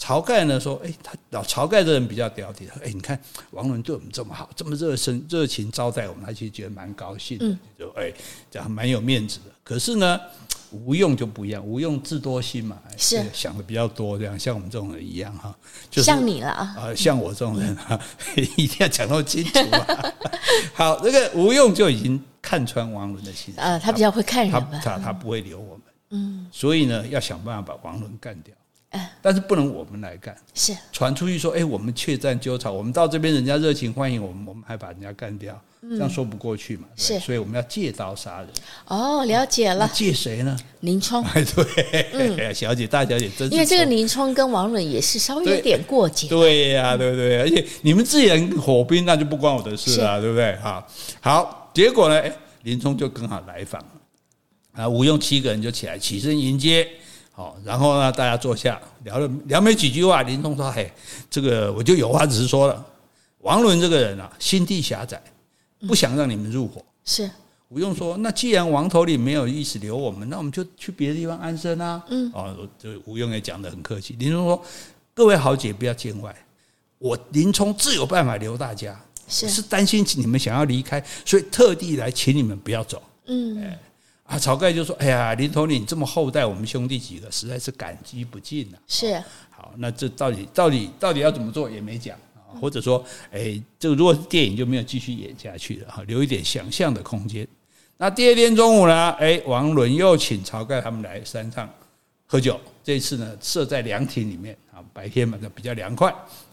[0.03, 3.17] 晁盖呢说：“哎，他老晁盖这人比较屌的，哎，你看
[3.53, 8.13] 王伦对我们这么好，这么热身热情招待我们，他其实觉得蛮高兴的，就哎，
[8.51, 9.53] 这样蛮有面子的。
[9.63, 10.21] 可是呢，
[10.73, 15.57] 吴用就不一样，吴用智多星嘛，是想的比较多，这样像我们这种人一样哈，
[15.89, 18.01] 就是像你了啊，啊，像我这种人啊，
[18.35, 20.13] 一定要讲那么清楚啊。
[20.75, 28.53] 好，这个吴用就已经看穿王伦的心思，呃，他比较会看人，他他他不会留我们，嗯，所以呢，要想办法把王伦干掉。”
[29.23, 36.85] 但是不能我们来干，是传出去说，哎，我们怯战纠缠，我们到这边人家热情欢迎我们，我们还把人家干掉，这样说不过去嘛。
[36.97, 38.49] 是，所以我们要借刀杀人。
[38.87, 39.89] 哦，了解了。
[39.95, 40.57] 借谁呢？
[40.81, 41.25] 林冲。
[41.25, 43.55] 哎，对，小姐大小姐真是。
[43.55, 46.29] 因为这个林冲跟王伦也是稍微有点过节。
[46.29, 47.41] 对呀，对不对？
[47.41, 50.55] 而且你们自己人伙兵，那就不关我的事了，对不对？
[50.57, 50.87] 好，
[51.21, 52.21] 好，结果呢？
[52.21, 52.31] 哎，
[52.65, 56.87] 林冲就刚好来访了，啊，吴用七个人就起来起身迎接。
[57.35, 60.93] 好，然后呢，大家坐下聊了聊没几句话，林冲说：“嘿，
[61.31, 62.87] 这个我就有话直说了。
[63.39, 65.21] 王伦这个人啊，心地狭窄，
[65.89, 66.75] 不想让你们入伙。
[66.81, 67.31] 嗯”是
[67.69, 74.15] 吴用说：“那既然王头领没有意思留我们，那我们就去别的地方安身啊。”嗯，哦，这吴用也讲得很客气。
[74.19, 74.63] 林冲说
[75.15, 76.37] ：“各位豪杰不要见外，
[76.99, 79.01] 我林冲自有办法留大家。
[79.27, 83.75] 是是担心你们想要离开，所以特地来请你们不要走。”嗯。
[84.33, 97.47] 啊，晁盖就说：“哎呀，林头领你这么厚待我们兄弟几个，实在是感激不尽呐。”是，好，那这到底到底到底要怎么做也没讲啊，或者说，哎，这个如果是电影就没有继续演下去了哈，留一点想象的空间。
[97.99, 101.69] 那第二天中午呢，哎，王伦又请晁盖他们来山上
[102.27, 106.11] 喝酒，这一次呢设在凉亭里面啊，白天嘛就比较凉快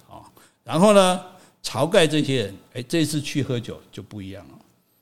[0.10, 0.20] 啊。
[0.66, 1.22] 然后呢，
[1.64, 4.60] 晁盖这些人，哎，这次去喝酒就不一样了，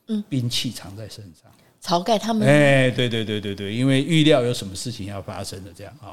[0.10, 1.52] 嗯，兵器藏在身上。
[1.88, 6.12] 晁盖他们，哎，对对对对对，因为预料有什么事情要发生的这样啊，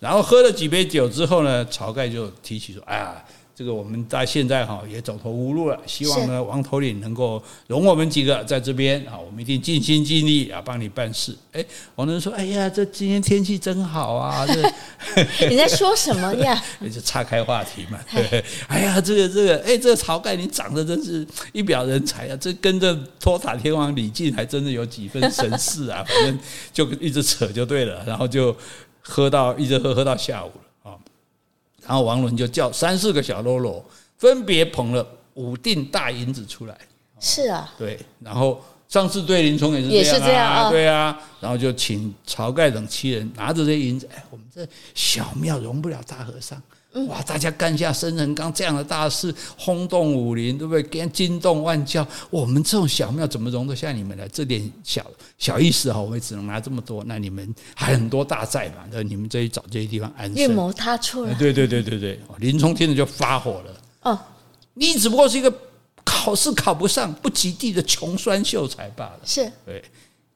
[0.00, 3.24] 然后喝了几杯酒之后呢，晁盖就提起说：“哎呀。”
[3.62, 11.32] 这个我们在现在哈也走投无路了，希望呢王头领能够容我们几个在这边啊，我们一定尽心尽力啊帮你办事。
[11.52, 14.44] 哎，王伦说：“哎呀，这今天天气真好啊！”
[15.38, 16.60] 这 你在说什么呀？
[16.92, 18.00] 就岔开话题嘛。
[18.10, 22.36] 对，哎呀，这个这个，哎，这个晁盖你长得真是一表人才啊！
[22.40, 26.02] 这跟着托塔天王李靖还真的有几分神似啊！
[26.04, 26.36] 反正
[26.72, 28.56] 就一直扯就对了，然后就
[29.02, 30.61] 喝到一直喝喝到下午了。
[31.86, 33.84] 然后王伦就叫三四个小喽啰，
[34.18, 36.78] 分别捧了五锭大银子出来。
[37.20, 37.98] 是啊，对。
[38.20, 41.18] 然后上次对林冲也是这样啊，也是这样啊，对啊。
[41.40, 46.62] 然后就请晁盖等七人拿着这些银子，哎，我们这小庙容不了大和尚。
[47.08, 47.22] 哇！
[47.22, 50.82] 大家干下生辰纲这样的大事，轰动武林，对不对？
[50.82, 54.28] 跟惊动万教，我们这种小庙怎么容得下你们呢？
[54.30, 55.02] 这点小
[55.38, 57.02] 小意思哈，我们只能拿这么多。
[57.06, 58.84] 那你们还很多大寨嘛？
[58.90, 60.34] 那你们再去找这些地方安身。
[60.34, 61.34] 运谋他处了。
[61.38, 63.80] 对对对对对，林冲听着就发火了。
[64.02, 64.18] 哦，
[64.74, 65.50] 你只不过是一个
[66.22, 69.20] 考试考不上、不及第的穷酸秀才罢了。
[69.24, 69.82] 是，对，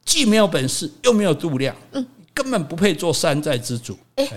[0.04, 3.96] 既没有本事，又没有度量，嗯，根本不配做山寨之主。
[4.16, 4.28] 哎。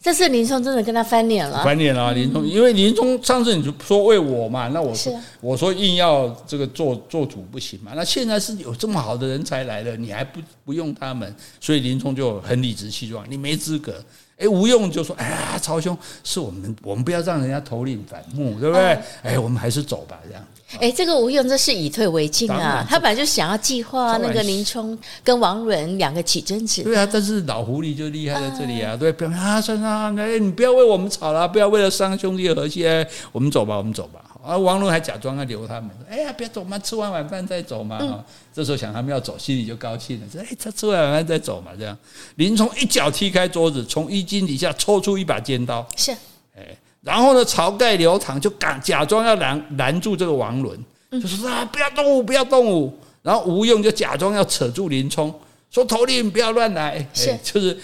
[0.00, 2.14] 这次林冲真的跟他翻脸了，翻脸了。
[2.14, 7.92] 林冲，因为林冲上次你就说为我嘛，那我说我说硬要这个做做主不行嘛。
[7.96, 13.92] 那现在是有这么好的人才来了，你还不不用他们，所以林冲就很理直气壮，你没资格。
[14.36, 18.96] 哎，吴用就说：“哎呀，曹兄，是我们，我们不要让人家头领反目，对不对？
[19.22, 20.42] 哎，我们还是走吧，这样。”
[20.78, 22.86] 哎，这个吴用这是以退为进啊！
[22.86, 26.82] 他本来就想要计划那个林冲跟王伦两个起争执。
[26.82, 28.94] 对啊，但是老狐狸就厉害在这里啊！
[28.94, 32.84] 对，表面啊，算了，哎，你不要为我们吵了，不要为了伤兄弟的和气，
[33.32, 34.22] 我们走吧，我们走吧。
[34.44, 37.98] 啊，王伦还假装要留他们，哎呀，别走嘛，吃完晚饭再走嘛。
[38.00, 38.22] 嗯、
[38.54, 41.96] 这时候想他们要走，心里就高兴了，说：“哎，他吃完晚饭再走嘛。”这样，
[42.36, 45.86] 林冲一脚踢开桌子，从衣襟底下抽出一把尖刀。
[45.96, 46.12] 是，
[46.54, 46.76] 哎。
[47.02, 50.78] 然后呢，晁盖、刘唐就敢假装要拦拦住这个王伦，
[51.12, 52.92] 就说啊，不要动武，不要动武。
[53.22, 55.32] 然后吴用就假装要扯住林冲，
[55.70, 57.76] 说头领不要乱来，是就是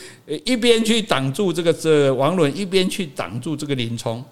[0.45, 4.25] 一边去挡住这个这王伦，一边去挡住这个林冲。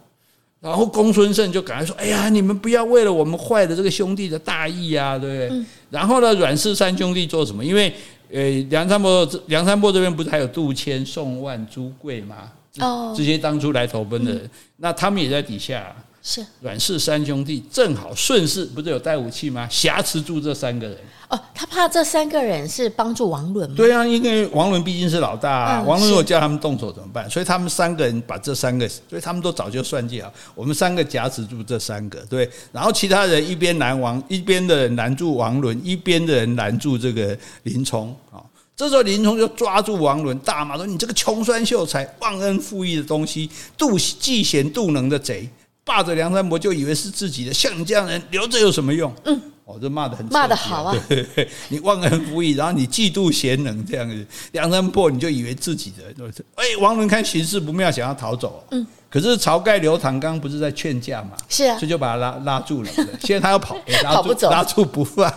[0.61, 5.59] 然后公孙胜就赶快说，哎呀，你们不要为了我们坏了这个兄弟的大义啊，对不对？
[5.59, 7.65] 嗯、然后呢，阮氏三兄弟做什么？
[7.65, 7.93] 因为
[8.31, 12.51] 呃，梁山伯梁山伯这边不是还有杜迁、宋万、朱贵吗？
[12.81, 15.95] 哦，这些当初来投奔的人，嗯、那他们也在底下。
[16.25, 19.67] 是阮氏三兄弟正好顺势，不是有带武器吗？
[19.69, 20.97] 挟持住这三个人。
[21.27, 23.75] 哦，他怕这三个人是帮助王伦吗？
[23.77, 27.29] 对啊，因为王伦毕竟是老大，啊，嗯、王伦如果叫他们动手怎么办？
[27.29, 32.49] 所以他们三个人把这三个，所以他们都早就算计好，我们三个挟持住这三个，对。
[32.71, 38.39] 然后其他人一边拦王，一边的人拦住王伦，一边的人拦住这个林冲啊。
[38.75, 43.49] 这时候林冲就抓住王伦，大骂说：“你这个穷酸秀才，忘恩负义的东西，
[43.79, 45.49] 妒嫉贤妒能的贼，
[45.85, 50.97] 霸着梁山伯就以为是自己的，像你这样人留着有什么用？”嗯，哦，这骂的很骂的好啊！
[51.09, 56.33] 对对对，你忘恩负义，然后你嫉妒贤能，这样子，梁山伯你就以为自己的。
[56.55, 58.65] 哎，王伦看形势不妙，想要逃走。
[58.71, 58.87] 嗯。
[59.13, 61.33] 可是晁盖、刘唐刚不是在劝架嘛？
[61.47, 62.91] 是啊，所以就把他拉拉住了。
[63.21, 65.31] 现在他要跑， 拉住拉住不放。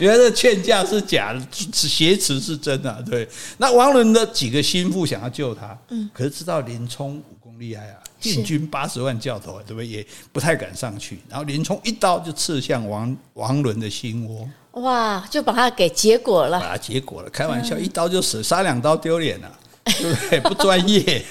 [0.00, 1.40] 原来这劝架是假的，
[1.72, 3.00] 挟持是真的。
[3.08, 9.86] 对，那王伦的几个心腹想要救他，嗯，可是知道林冲武功厉害啊，禁军八十万教头，对不对？
[9.86, 11.20] 也不太敢上去。
[11.28, 17.30] 然后林冲一刀就刺向王王伦的心窝，哇，就把他给结果了，把他结果了。
[17.30, 19.48] 开玩笑，一刀就死，杀两刀丢脸了。
[19.84, 20.40] 对不对？
[20.40, 21.22] 不专业。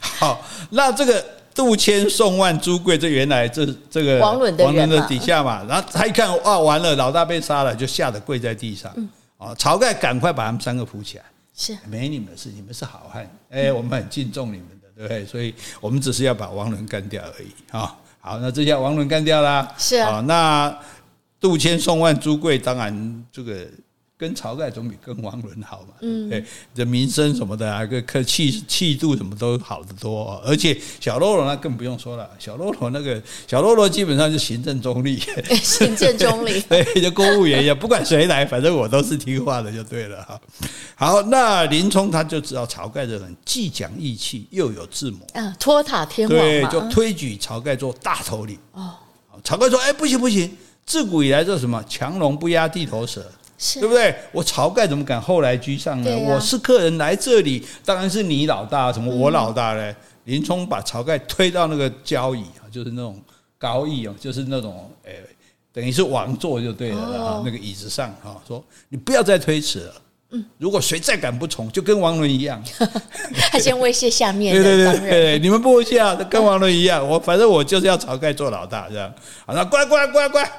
[0.00, 1.24] 好，那这个
[1.54, 5.64] 杜迁、宋万、朱贵，这原来这这个王伦的王伦的底下嘛。
[5.68, 8.90] 然后他一看，哇，完了，老大被杀了，就吓得跪在地上。
[9.36, 11.24] 啊，晁盖赶快把他们三个扶起来。
[11.54, 13.30] 是，没你们的事，你们是好汉。
[13.50, 15.26] 哎，我们很敬重你们的，对不对？
[15.26, 17.48] 所以我们只是要把王伦干掉而已。
[17.70, 19.72] 啊，好，那这下王伦干掉了。
[19.76, 20.76] 是啊，那
[21.38, 23.66] 杜迁、宋万、朱贵，当然这个。
[24.16, 35.20] 跟晁盖总比跟王伦好嘛，嗯，对，这名声什么的啊，个客气气度什么都好得多，而且小喽啰那更不用说了，小喽啰那个小喽啰基本上是行政中立，
[35.60, 40.40] 行政中立，对， 就公务员也不管谁来，反正我都是听话的就对了哈。
[40.94, 48.56] 好，那林冲他就知道晁盖这人既讲义气又有智谋，啊，托塔天王对，就推举晁盖做大头领。
[48.70, 48.94] 哦，
[49.42, 50.56] 晁盖说，哎，不行不行，
[50.86, 53.28] 自古以来这什么强龙不压地头蛇。
[53.56, 54.14] 是对不对？
[54.32, 56.10] 我晁盖怎么敢后来居上呢？
[56.10, 59.90] 啊、我是客人来这里，当然是你老大，怎么我老大嘞？
[59.90, 63.20] 嗯、林冲把晁盖推到那个交椅啊，就是那种
[63.58, 65.22] 高椅哦，就是那种诶，
[65.72, 69.94] 等于是王座就对了啊，哦、那个椅子上啊，说你不要再推辞了。
[70.30, 72.60] 嗯，如果谁再敢不从，就跟王伦一样。
[73.52, 77.06] 他先威胁下面，对对对对，对，你们不威胁啊，跟王伦一样。
[77.08, 79.12] 我反正我就是要晁盖做老大，这样。
[79.46, 80.50] 好，那过来过来过来过来，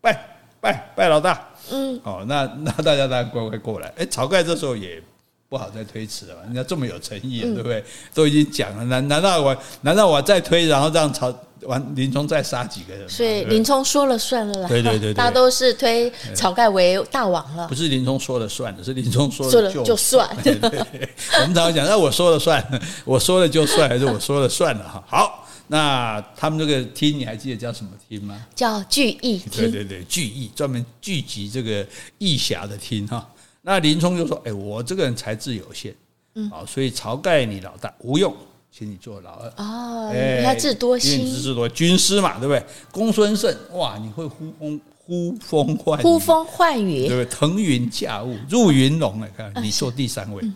[0.00, 0.12] 拜
[0.60, 1.48] 拜拜老大。
[1.70, 3.92] 嗯，哦，那 那大家当然乖乖过来。
[3.96, 5.02] 哎，晁盖这时候也
[5.48, 7.84] 不好再推辞了，人家这么有诚意，对不对？
[8.14, 13.08] 都已经讲了，难难道我难道我再推，然后让晁完林冲再杀几个人？
[13.08, 14.68] 所以林冲说了算了啦。
[14.68, 17.66] 对对对， 大家都是推晁盖为大王了。
[17.68, 20.28] 不是林冲说了算的，是林冲说了就算。
[20.38, 22.64] 我们常常讲，那我说了算，
[23.04, 25.04] 我说了就算，还是我说了算了哈？
[25.06, 25.46] 好。
[25.72, 28.44] 那他们这个厅你还记得叫什么厅吗？
[28.56, 29.50] 叫聚义厅。
[29.52, 31.86] 对对对，聚义专门聚集这个
[32.18, 33.24] 义侠的厅哈。
[33.62, 35.94] 那林冲就说：“哎，我这个人才智有限，
[36.34, 38.34] 嗯，好，所以晁盖你老大吴用，
[38.72, 39.48] 请你做老二。
[39.58, 40.12] 哦，
[40.42, 42.60] 他智多星，智多军师嘛，对不对？
[42.90, 47.26] 公孙胜，哇，你会呼风呼风唤雨，呼风唤雨，对不对？
[47.26, 50.42] 腾云驾雾，入云龙，哎看你做第三位。
[50.42, 50.52] 嗯”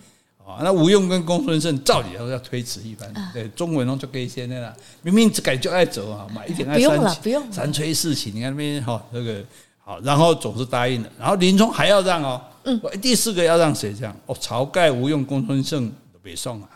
[0.47, 9.43] 啊，那吴用跟公孙胜照理来说要推迟一番，对，中文呢就给现在了，明明只改就爱走啊买，一点爱三不用三催四请，你看那边哈，这个
[9.83, 14.15] 好，然后总是答应了，然后林冲还要让哦，嗯，第四个要让谁这样？
[14.27, 16.69] 哦，晁盖、吴用、公孙胜都别送啊，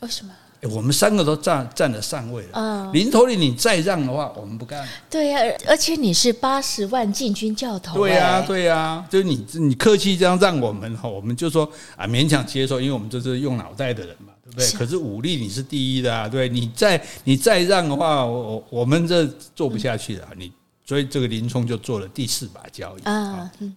[0.00, 0.32] 为什么？
[0.62, 2.50] 欸、我们三个都占占了上位了。
[2.52, 4.86] 嗯，林头领你再让的话，我们不干。
[5.10, 7.98] 对呀、啊，而且你是八十万禁军教头。
[7.98, 14.66] 对呀、啊，对呀、啊，就是你你客气这样让我们哈，我们就说啊勉强接受，因为我们就是用脑袋的人嘛，对不对？
[14.66, 20.28] 是可是武力你是第一的啊，对，你再你再让的话，我我们这做不下去了。
[20.30, 20.52] 嗯、你
[20.86, 23.50] 所以这个林冲就做了第四把交椅啊。
[23.58, 23.76] 嗯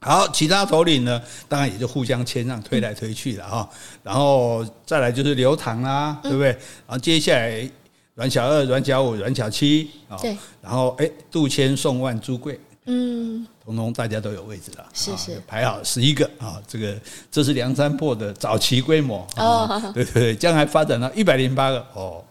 [0.00, 3.68] 好，其他头领呢，当然也就互相谦让，推来推去了哈。
[4.02, 6.48] 然后再来就是刘唐啦，对不对？
[6.48, 7.70] 然后接下来
[8.14, 10.34] 阮小二、阮小五、阮小七啊，对。
[10.62, 16.60] 然后哎，杜迁、宋万、朱贵，嗯，通通大家都有位置了，是是，排好十一个啊。
[16.66, 16.98] 这个
[17.30, 22.24] 这是梁山泊的早期规模哦，对对对，将来发展到一百零八个哦。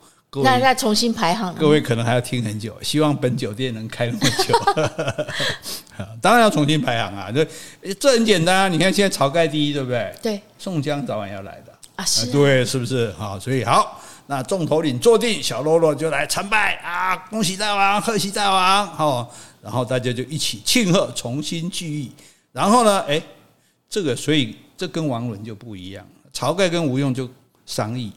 [0.44, 2.78] 那再重新排行，各位可能还要听很久。
[2.84, 4.54] 希望本酒店能开那么久，
[6.22, 7.32] 当然要重新排行啊！
[7.32, 8.68] 这这很简单啊！
[8.68, 10.16] 你看现在晁盖第一，对不对？
[10.22, 13.12] 对，宋江早晚要来的啊，是啊，对，是不是？
[13.14, 17.18] 好，所以好，那众头领坐定，小喽啰就来参拜啊！
[17.32, 18.88] 恭喜大王，贺喜大王！
[18.88, 22.12] 好，然后大家就一起庆贺，重新聚义。
[22.52, 23.20] 然后呢，哎，
[23.90, 27.28] 这个所以这跟王伦就不一样，晁盖跟吴用就
[27.66, 28.14] 商议。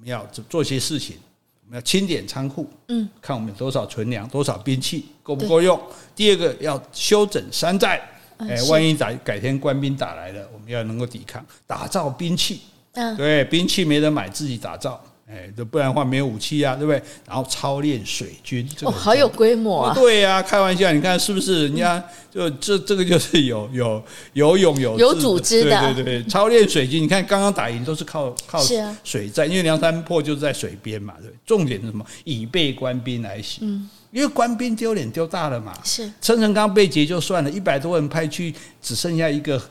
[0.00, 1.18] 我们要做做些事情，
[1.66, 5.78] 我们要清点仓库，嗯，看我们有多少存粮，多少兵器够不够用。
[6.16, 8.00] 第二个要修整山寨，
[8.38, 14.98] 哎，万一打改天官兵打来了，我们要能够抵抗，打造兵器，嗯，对，兵器没人买，自己打造。
[15.32, 17.00] 哎，这不然的话没有武器啊，对不对？
[17.24, 19.94] 然后操练水军，哦，好有规模啊！
[19.94, 21.68] 对呀，开玩笑，你看是不是？
[21.68, 22.02] 人家
[22.32, 24.02] 就这这个就是有有
[24.32, 26.24] 有勇有有组织的，对对对。
[26.28, 28.60] 操练水军，你看刚刚打赢都是靠靠
[29.04, 31.30] 水战，因为梁山泊就是在水边嘛，对。
[31.46, 32.04] 重点是什么？
[32.24, 36.10] 以备官兵来袭，嗯，因为官兵丢脸丢大了嘛，是。
[36.20, 38.52] 陈诚刚被劫就算了，一百多人派去，
[38.82, 39.62] 只剩下一个。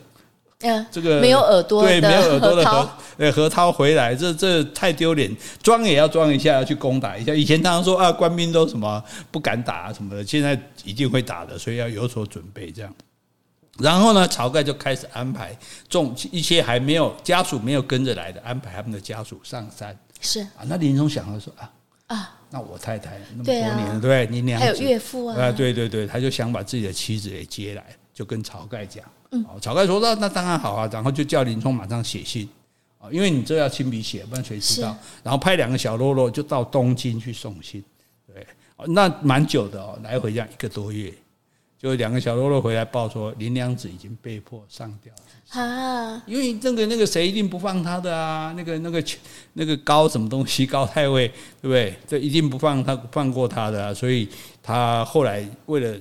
[0.65, 5.33] 嗯，这个没有耳朵，对，没有耳朵的何呃何涛回来，这这太丢脸，
[5.63, 7.33] 装也要装一下，要去攻打一下。
[7.33, 9.01] 以前常常说啊，官兵都什么
[9.31, 12.93] 不敢打啊什么的，现在一定会打的，所以要有所准备这样。
[13.77, 15.57] 然后呢，晁盖就开始安排
[15.87, 19.97] 众一些还没有家属没有跟着来的，安排他们的家属上山。
[20.19, 21.71] 是啊，那林冲想了说啊
[22.07, 24.27] 啊，那我太太那么多年了，对？
[24.29, 27.85] 你娘还有岳父啊，啊，对对对，他就想把自己的妻子也接来，
[28.19, 29.05] 就跟晁盖讲。
[29.31, 32.49] 嗯，晁盖说那那当然好啊，然后就叫林冲马上写信
[32.97, 34.93] 啊，因为你这要亲笔写，不然谁知道？
[35.23, 37.81] 然后派两个小喽啰就到东京去送信，
[38.27, 38.45] 对，
[38.87, 41.13] 那蛮久的哦，来回这样一个多月，
[41.77, 45.13] 就两个小喽啰回来报说林娘子已经被迫上吊
[45.61, 49.01] 啊，因为那个那个谁一定不放他的啊，那个那个
[49.53, 51.29] 那个高什么东西高太尉，
[51.61, 51.95] 对不对？
[52.05, 54.27] 这一定不放他放过他的啊，所以
[54.61, 55.97] 他后来为了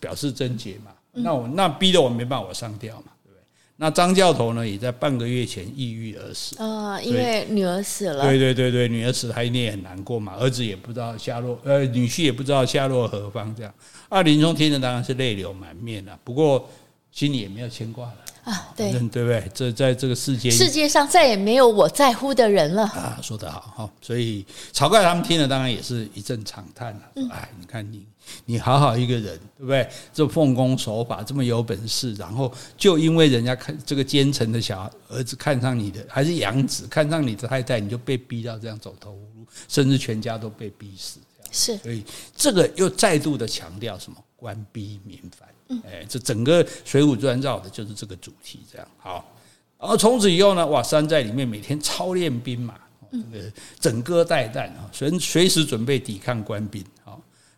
[0.00, 0.92] 表示贞洁嘛。
[1.12, 3.42] 那我那逼得我没办法，我上吊嘛，对不对？
[3.76, 8.22] 那张教头呢，也在半个月前抑郁而死啊，因为女儿死了。
[8.24, 10.34] 对对对对，女儿死了，他一定也很难过嘛。
[10.36, 13.74] 儿子也不知道下落，呃，女婿也不知道下落何方，这样。
[14.08, 16.68] 啊，林冲听着当然是泪流满面了，不过
[17.10, 18.16] 心里也没有牵挂了
[18.50, 19.50] 啊，对对不对？
[19.54, 23.90] 这在这个世界，世界上再也没有我在乎的人了啊，说得好哈。
[24.00, 27.02] 所以晁盖他们听了，当然也是一阵长叹了。
[27.30, 28.06] 哎，你看你。
[28.44, 29.88] 你好好一个人，对不对？
[30.12, 41.20] 这奉公守法，这么有本事，然后就因为人家看这个奸臣的小儿子看上你的，还是养子看上你的太太，你就被逼到这样走投无路，甚至全家都被逼死。
[41.50, 42.04] 是，所以
[42.36, 44.18] 这个又再度的强调什么？
[44.36, 45.48] 官逼民反。
[45.84, 48.60] 哎，这整个《水浒传》绕的就是这个主题。
[48.70, 49.36] 这样好，
[49.78, 52.74] 然后从此以后呢，哇，山寨里面每天操练兵马，
[53.12, 56.84] 这个整戈待旦啊，随随时准备抵抗官兵。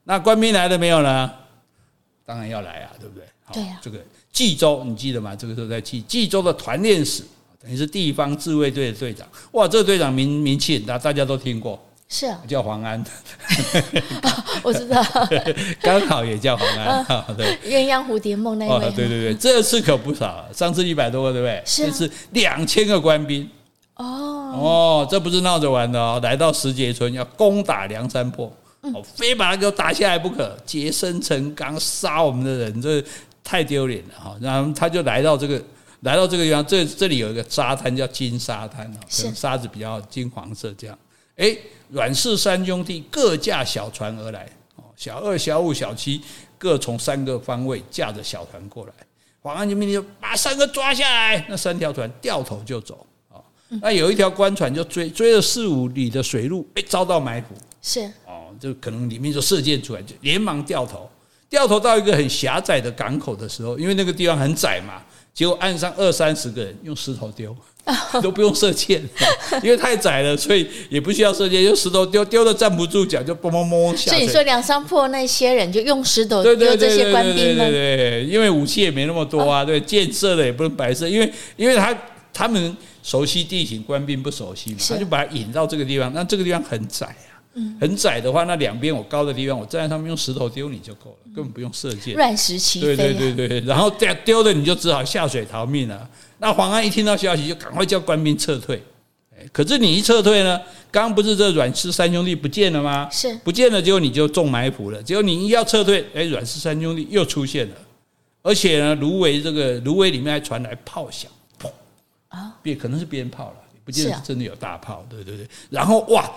[0.04, 1.30] 那官兵来了没有呢？
[2.24, 3.24] 当然要来啊，对不对？
[3.52, 3.78] 对呀。
[3.82, 5.36] 这个冀州你记得吗？
[5.36, 7.22] 这个时候在冀冀州的团练使，
[7.62, 9.28] 等于是地方自卫队的队长。
[9.52, 11.80] 哇，这个队长名名气很大，大家都听过。
[12.12, 13.02] 是啊，叫黄安。
[14.64, 15.00] 我知道，
[15.80, 17.06] 刚好也叫黄安。
[17.36, 18.90] 对，鸳鸯蝴蝶梦那位。
[18.90, 21.62] 对对对，这次可不少，上次一百多个，对不对？
[21.64, 21.86] 是。
[21.86, 23.48] 这次两千个官兵。
[23.94, 24.04] 哦
[24.52, 28.52] 哦，这不是闹着玩的哦，来到石碣村要攻打梁山泊。
[28.80, 30.56] 哦，非把他给我打下来不可！
[30.66, 33.00] 洁身成钢，杀我们的人，这
[33.44, 34.34] 太丢脸了哈！
[34.40, 35.62] 然后他就来到这个，
[36.00, 40.98] 来到这个地方，这这里有一个沙滩叫金沙滩哦，可能沙子比较金黄色这样。
[41.41, 41.57] 哎，
[41.88, 46.20] 阮氏三兄弟各驾小船而来，哦，小二、小五、小七
[46.59, 48.93] 各从三个方位驾着小船过来。
[49.41, 53.41] 黄安就命令就把三个抓下来，那三条船掉头就走啊。
[53.80, 57.55] 那有一条官船就追追了四五里的水路，哎，遭到埋伏。
[57.80, 58.55] 是哦。
[58.61, 61.09] 就可能里面就射箭出来，就连忙掉头，
[61.49, 67.56] 掉头到一个很狭窄的港口的时候，因为那个地方很窄嘛，结果岸上二三十个人用石头丢，
[68.20, 69.02] 都不用射箭，
[69.62, 74.10] 因为太窄了，所以也不需要射箭，用石头丢，丢的站不住脚，就嘣嘣嘣下。
[74.10, 77.64] 所以你说梁山泊那些人就用石头丢这些官兵吗？
[77.64, 81.96] 对对对，因为武器也没那么多啊，对，箭射的也不能白射，因为因为他
[82.32, 87.29] 他们熟悉地形，官兵不熟悉嘛，他就把他引到这个地方，那这个地方很窄啊。
[87.80, 92.14] 很窄的话，那两边我高的地方，我站在上面用石头丢你就够了，根本不用射箭。
[92.14, 92.96] 乱石齐飞。
[92.96, 96.09] 对对对对，然后这丢的你就只好下水逃命了。
[96.38, 98.80] 那黄安一听到消息，就赶快叫官兵撤退。
[99.53, 103.09] 可是你一撤退呢，刚刚不是这阮氏三兄弟不见了吗？
[103.11, 105.03] 是不见了，结果你就中埋伏了。
[105.03, 107.74] 结果你一要撤退，哎，阮氏三兄弟又出现了，
[108.42, 111.30] 而且呢，芦苇这个芦苇里面还传来炮响，
[111.61, 111.68] 砰
[112.28, 115.05] 啊，别可能是鞭炮了，不见得是真的有大炮。
[115.11, 116.30] 对对对，然后哇。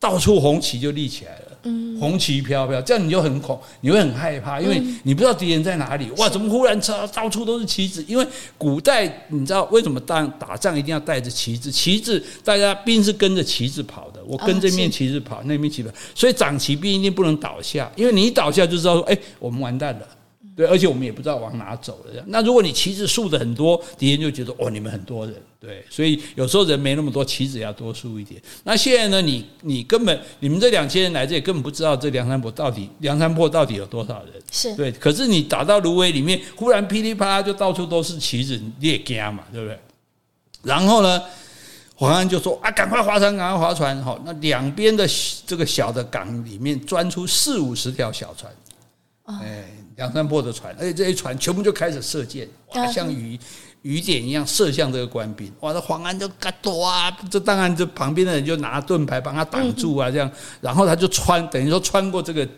[0.00, 6.08] 到处红旗就立起来了，嗯，红旗飘飘，这样你就很恐，你会很害怕，因为你不知道敌人在哪里。
[6.18, 6.80] 哇，怎么忽然
[7.12, 8.04] 到处都是旗子？
[8.06, 8.24] 因为
[8.56, 11.68] 古代你知道为什么当打仗一定要带着旗子？
[11.72, 20.06] 旗子大家兵是跟着旗子跑的，我跟这面旗子跑，那面旗子，所以长旗兵一定不能倒下，因为你一倒下就知道说，哎，我们完蛋了。
[20.58, 22.24] 对，而且我们也不知道往哪走了。
[22.26, 25.32] 那如果你旗子竖的很多，敌人就觉得哦，你们很多人。
[25.60, 28.42] 对，所以有时候人没那么多，旗子要多竖一点。
[28.64, 34.42] 那现在呢，你你根本你们这两千人来这里，根本不知道这梁山泊到底梁山泊到底有多少人。
[34.50, 39.78] 是对，可是你打到芦苇里面，忽然噼里啪啦就到处都是旗子，你也惊嘛，对不对？
[40.64, 41.22] 然后呢，
[41.94, 44.02] 黄安就说啊，赶快划船，赶快划船。
[44.02, 45.08] 好，那两边的
[45.46, 48.52] 这个小的港里面钻出四五十条小船。
[49.40, 49.64] 哎。
[49.98, 53.38] 梁山泊的船，而且这些船全部就开始射箭，哇，像雨
[53.82, 55.52] 雨点一样射向这个官兵。
[55.58, 57.10] 哇，那黄安就嘎多啊！
[57.28, 60.30] 这当然，这旁边的人就拿盾牌帮他挡住啊，这样，
[60.60, 62.48] 然后他就穿，等于说穿过这个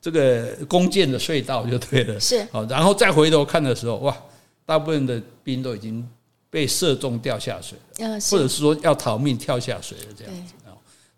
[0.00, 2.18] 这个弓箭的隧道就对了。
[2.20, 4.16] 是，好，然后再回头看的时候，哇，
[4.64, 6.08] 大部分的兵都已经
[6.48, 10.54] 被射中掉下水了，或者是说要逃命跳下水了，这样子。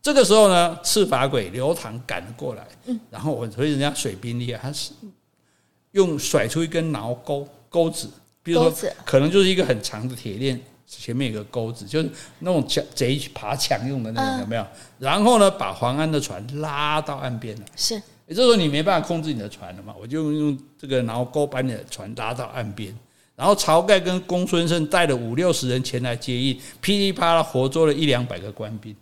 [0.01, 2.67] 这个时候呢，赤发鬼刘唐赶了过来，
[3.11, 4.93] 然后我所以人家水兵厉害，他是。
[5.97, 8.07] 用甩出一根挠钩钩子，
[8.43, 14.67] 比如说可能就是一个很长的铁链，前面有个钩子，就是那种抢贼爬墙用的那种，有没有？
[14.99, 17.65] 然后呢，把黄安的船拉到岸边来。
[17.75, 17.95] 是，
[18.27, 22.95] 也就是说你没办法控制你的船了嘛，我就用这个挠钩把你的船拉到岸边。
[23.35, 28.95] 然后晁盖跟公孙胜带了五六十人前来接应，噼里啪啦活捉了一两百个官兵，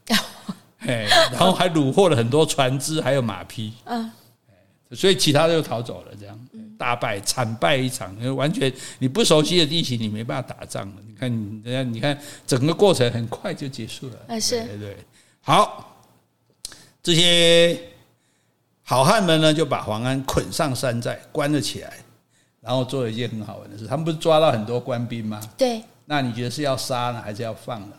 [0.79, 3.73] 哎，然后还虏获了很多船只还有马匹。
[3.85, 4.11] 嗯。
[4.93, 6.39] 所以其他的就逃走了，这样
[6.79, 10.95] 大败惨败一场，因为完全你不熟悉的地形，你没办法打仗了。
[11.07, 14.17] 你看，人家你看整个过程很快就结束了。
[14.29, 14.97] 对对。
[15.41, 16.03] 好，
[17.03, 17.79] 这些
[18.83, 21.93] 好汉们呢，就把黄安捆上山寨，关了起来，
[22.61, 23.87] 然后做了一件很好玩的事。
[23.87, 25.41] 他们不是抓到很多官兵吗？
[25.57, 25.83] 对。
[26.07, 27.97] 那你觉得是要杀呢，还是要放呢？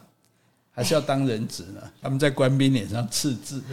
[0.76, 1.82] 还是要当人质呢？
[2.02, 3.62] 他们在官兵脸上刺字。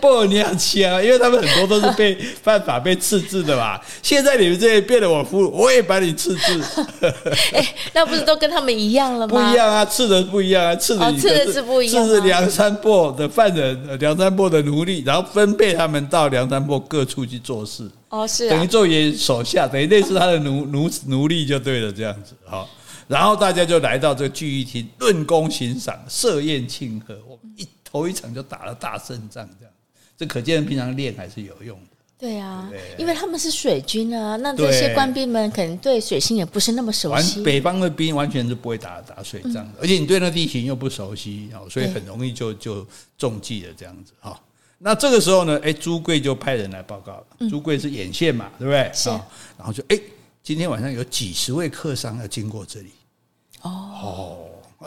[0.00, 3.78] 不，你要枪，因为他们很多都是被 犯法被刺字的嘛。
[4.02, 6.64] 现在你们这些变得我俘虏，我也把你刺字。
[7.52, 9.34] 哎，那不是都跟他们一样了吗？
[9.34, 12.06] 不一样啊，刺的不一样啊，刺的刺的是不一样。
[12.06, 17.86] 刺是梁山泊的犯人，梁山泊的奴隶，然后分配他们到梁山泊各处去做事。
[18.08, 22.66] 哦，是等于做爷手下，等于类似他的奴奴奴隶就对了，这样子好。
[23.06, 27.18] 然后大家就来到这个聚义厅，论功行赏，设宴庆贺。
[27.28, 29.74] 我们一头一场就打了大胜仗，这样。
[30.16, 31.86] 这可见平常练还是有用的。
[32.16, 37.42] 对啊，因为他们是水军啊，那这些官兵们可能对水性也不是那么熟悉。
[37.42, 42.86] 北方的兵完全是不会打打水仗的，而且你对那地形又不熟悉，所以很容易就就
[43.18, 44.40] 中计了这样子哈。
[44.78, 47.48] 那这个时候呢，哎，朱贵就派人来报告了。
[47.50, 48.90] 朱贵是眼线嘛，对不对？
[48.94, 49.10] 是。
[49.58, 49.98] 然后就哎，
[50.44, 52.90] 今天晚上有几十位客商要经过这里。
[53.62, 54.36] 哦。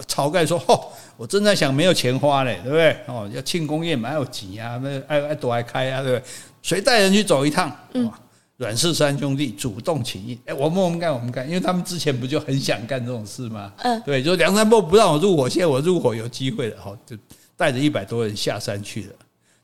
[0.08, 2.96] 晁盖说：“哦，我正在想没有钱花嘞，对不对？
[3.08, 6.30] 哦，要庆功宴嘛，还有钱啊，那爱爱躲爱开啊，对不对？
[6.62, 7.76] 谁带人去走一趟？
[7.96, 8.12] 嗯，
[8.58, 13.74] 阮氏三兄弟主动请缨，哎，我们我们干我们干，因为他们之前不就很想干这种事吗？
[13.78, 17.18] 嗯，对，就梁山伯不让我入伙，现在我入伙有机会了，哈，就
[17.56, 19.14] 带着一百多人下山去了。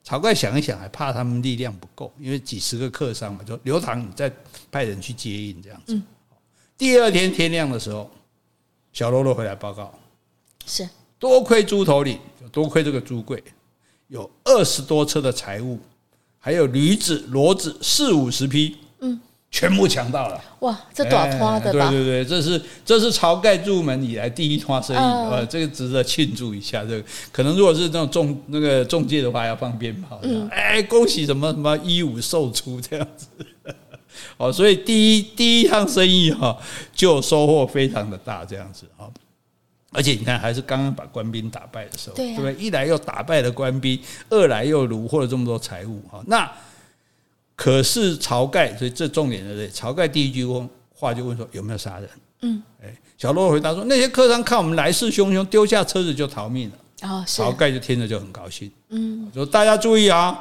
[0.05, 4.31] 晁盖想一想，还怕他们力量不够，因为几十个客商嘛，就刘唐你再
[4.69, 5.93] 派人去接应这样子。
[5.93, 6.03] 嗯，
[6.77, 8.11] 第二天天亮的时候，
[8.91, 9.93] 小喽啰回来报告。”
[10.65, 10.87] 是
[11.19, 12.19] 多亏猪头领，
[12.51, 13.41] 多亏这个朱贵，
[14.07, 15.79] 有二十多车的财物，
[16.37, 18.82] 还有驴子、骡子四五十匹，嗯，
[19.53, 20.43] 全部抢到了。
[20.61, 21.91] 哇，这多少拖的吧？
[21.91, 26.81] 对对对，这是这是晁盖入门以来第一趟生意，呃，这个值得庆祝一下。
[26.83, 33.27] 这个可能如果是那种中那个中介的话，要放鞭炮，嗯，哎，恭喜什么什么一五售出这样子。
[34.37, 36.57] 哦，所以第一第一趟生意哈，
[36.95, 39.07] 就收获非常的大，这样子哈。
[39.91, 42.55] 而且你看，还是刚刚把官兵打败的时候，对不对？
[42.55, 43.99] 一来又打败了官兵，
[44.31, 46.19] 二来又虏获了这么多财物哈。
[46.25, 46.51] 那
[47.63, 50.45] 可是晁盖，所以这重点的，晁盖第一句
[50.93, 52.09] 话就问说：有没有杀人？
[52.41, 57.09] 嗯，哎，小罗回答说：那些客商看我们来势汹汹，丢下车子就逃命了。
[57.09, 58.69] 哦，晁盖就听着就很高兴。
[58.89, 60.37] 嗯，说大家注意啊。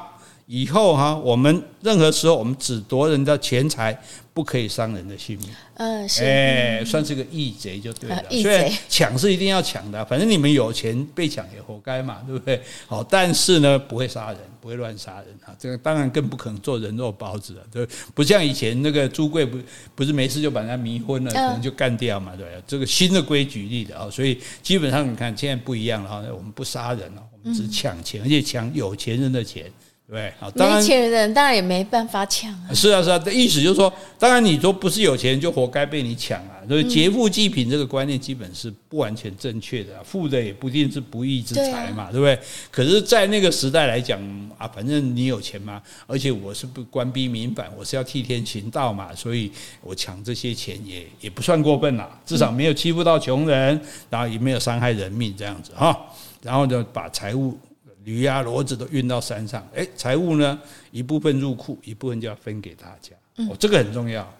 [0.46, 3.96] 以后哈，我们任何时候我们只夺人家钱财，
[4.34, 5.48] 不可以伤人的性命。
[5.74, 8.22] 嗯，是，哎，算是个义贼就对了。
[8.30, 12.60] 虽然抢是一定要抢的，反正你们有钱被抢也活该嘛，对不对？
[12.86, 15.54] 好，但是呢，不会杀人，不会乱杀人啊。
[15.58, 19.58] 这个当然更不可能做人肉包子了，对，不像以前那个朱贵不
[19.94, 22.46] 不是没事就把人家迷昏了，可能就干掉嘛，对。
[22.66, 29.70] 这个新的规矩立的啊，所以基本上你看现在不一样了哈，我们不杀人了，我们只抢钱，而且抢有钱人的钱。
[30.12, 32.68] 对，好，当然，没钱人当然也没办法抢啊。
[32.74, 36.60] 是啊，是啊，的意思就是说，当然你说不是有钱人就活该被你抢啊。
[36.68, 42.38] 所以劫富济贫这个观念基本是不完全正确的，富的也不一定是不义之财嘛，对不对？
[42.70, 44.20] 可是，在那个时代来讲
[44.58, 49.50] 啊，反正你有钱嘛，而且我是不官逼民反，我是要替天行道嘛，所以
[49.80, 55.98] 我抢这些钱也也不算过分啦，至少没有欺负到穷人，然后也没有伤害人命这样子哈，
[56.42, 57.58] 然后呢，把财物。
[58.04, 60.58] 驴啊骡子都运到山上，哎，财物呢，
[60.90, 63.12] 一部分入库，一部分就要分给大家。
[63.48, 64.30] 哦，这个很重要，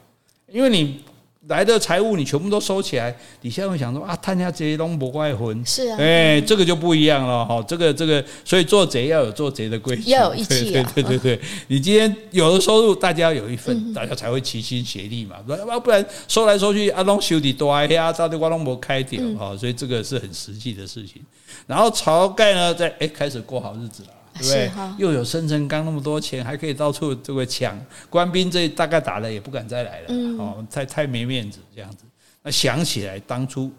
[0.48, 1.02] 因为你
[1.48, 5.64] 来的财物你全部都收起来，底下会想说啊，贪下这些东不怪魂。
[5.66, 7.60] 是啊，哎，这个就不一样了哈。
[7.66, 10.92] 这个这个，所以做贼要有做贼的规矩，要有义气啊。
[10.94, 15.36] 对对对对，你今天有了收入，大家有一份，大家才会齐心协力嘛。
[15.44, 19.56] 不不然收来收去，阿东修的多呀，到底瓜东没开掉哈。
[19.56, 21.20] 所以这个是很实际的事情。
[21.66, 24.10] 然后晁盖呢，在哎开始过好日子了，
[24.42, 24.92] 对不对？
[24.98, 27.78] 又有生辰纲那么多钱，还可以到处这个抢
[28.10, 30.06] 官兵，这大概打了也不敢再来了，
[30.38, 32.04] 哦，太太没面子这样子。
[32.42, 33.70] 那想起来当初，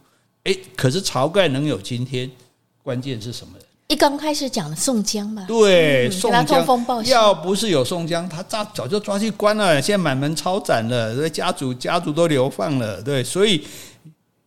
[0.46, 2.32] 哎，可是晁盖能有今天，
[2.82, 3.54] 关键是什么？
[3.90, 6.66] 一刚开始讲的宋江嘛，对，宋江
[7.06, 13.68] 要不是有宋江，他早早就抓去关了，现在满门抄斩了，这家族家族都流放了，对，所以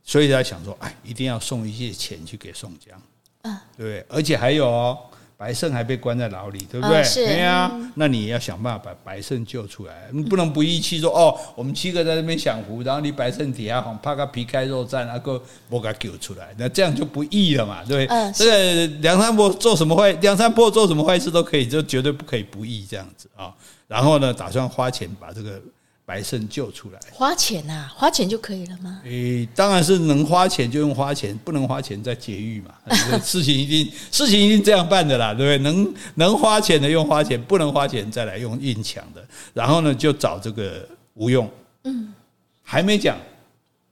[0.02, 2.98] 所以他想说，哎，一定要送一些钱去给宋江。
[3.42, 4.98] 嗯对，而且还有哦，
[5.36, 7.04] 白胜还被关在牢里，对不对？
[7.04, 7.70] 是，对呀。
[7.94, 18.32] 那你也要想办法把白胜救出来，你不能不义气说哦，我们七个在那边享福，然后你白胜底下好怕他皮开肉绽，然后我给他救出来，那这样就不义了嘛，对不对？
[18.32, 23.54] 这个梁山伯做什么坏，梁山伯做什么坏事都可以，就绝对不可以不义这样子啊。
[23.86, 25.60] 然后呢，打算花钱把这个。
[26.06, 29.00] 白胜救出来，花钱呐、啊，花钱就可以了吗？
[29.02, 32.72] 诶、欸，当然是能花钱就用花钱，不能花钱再劫狱嘛。
[33.24, 35.72] 事情一定，事情一定这样办的啦，对不对？
[35.72, 39.26] 能能花钱的用花钱，不能花钱再来用硬抢的。
[39.52, 41.50] 然后呢，就找这个吴用，
[41.82, 42.14] 嗯，
[42.62, 43.18] 还没讲，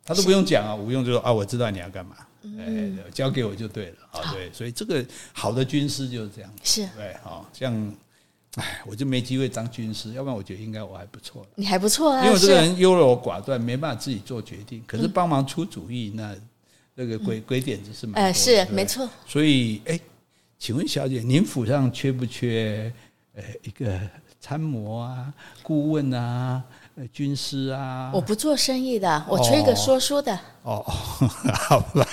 [0.04, 0.72] 他都不用讲啊。
[0.72, 2.14] 吴用就说啊，我知道你要干嘛，
[2.60, 4.32] 哎，交给我就对了啊。
[4.32, 7.92] 对，所以这个好的军师就是这样，是对，好像。
[8.56, 11.46] 哎， 我就没机会当军师，要不然我觉得应该我还不错。
[11.56, 14.82] 你还不错啊，因为我这个人优柔寡断，没办法自己做决定。
[14.86, 16.34] 可是帮忙出主意，那
[16.94, 18.28] 那个鬼鬼点子是蛮多的。
[18.28, 19.08] 哎，是没错。
[19.26, 19.98] 所以，哎，
[20.58, 22.92] 请问小姐，您府上缺不缺
[23.34, 24.00] 呃一个
[24.40, 25.32] 参谋啊、
[25.62, 26.62] 顾问啊？
[27.12, 30.32] 军师啊，我不做生意的，我吹个说书的。
[30.62, 32.06] 哦，哦， 好吧，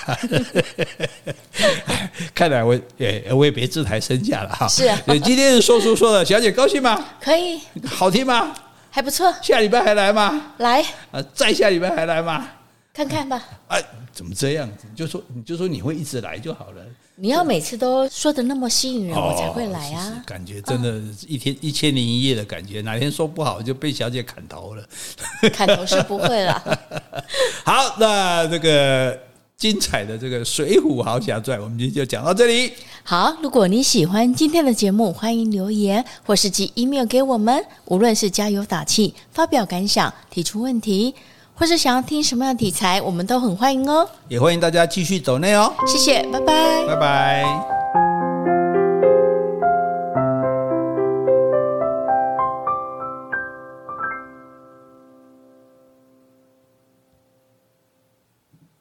[2.36, 4.68] 看来我也我也别自抬身价了哈。
[4.68, 7.06] 是啊，今天说书说的小姐高兴吗？
[7.22, 8.54] 可以，好听吗？
[8.90, 9.34] 还不错。
[9.42, 10.54] 下礼拜还来吗？
[10.58, 10.82] 来。
[11.12, 12.46] 啊，再下礼拜还来吗？
[12.94, 13.42] 看看吧。
[13.68, 14.86] 哎、啊，怎么这样子？
[14.90, 16.84] 你就说你就说你会一直来就好了。
[17.22, 20.12] 你要每次都说的那么吸引人，我才会来啊！
[20.12, 24.84] 哦、感觉真的，一天一千零一夜的感觉，哪天说不好就被小姐砍头了。
[25.54, 26.80] 砍头是不会了。
[27.64, 29.16] 好，那这个
[29.56, 32.74] 精彩的这个《水浒豪侠传》，我们今天就讲到这里。
[33.04, 41.14] 好，如果你喜欢今天的节目，欢迎留言或是寄 email 给我们，无论是加油打气、发表感想、提出问题。
[41.62, 44.10] 或是想要听什么样的题材，我们都很欢迎哦。
[44.28, 45.72] 也欢迎大家继续走内哦。
[45.86, 47.46] 谢谢，拜拜，拜拜。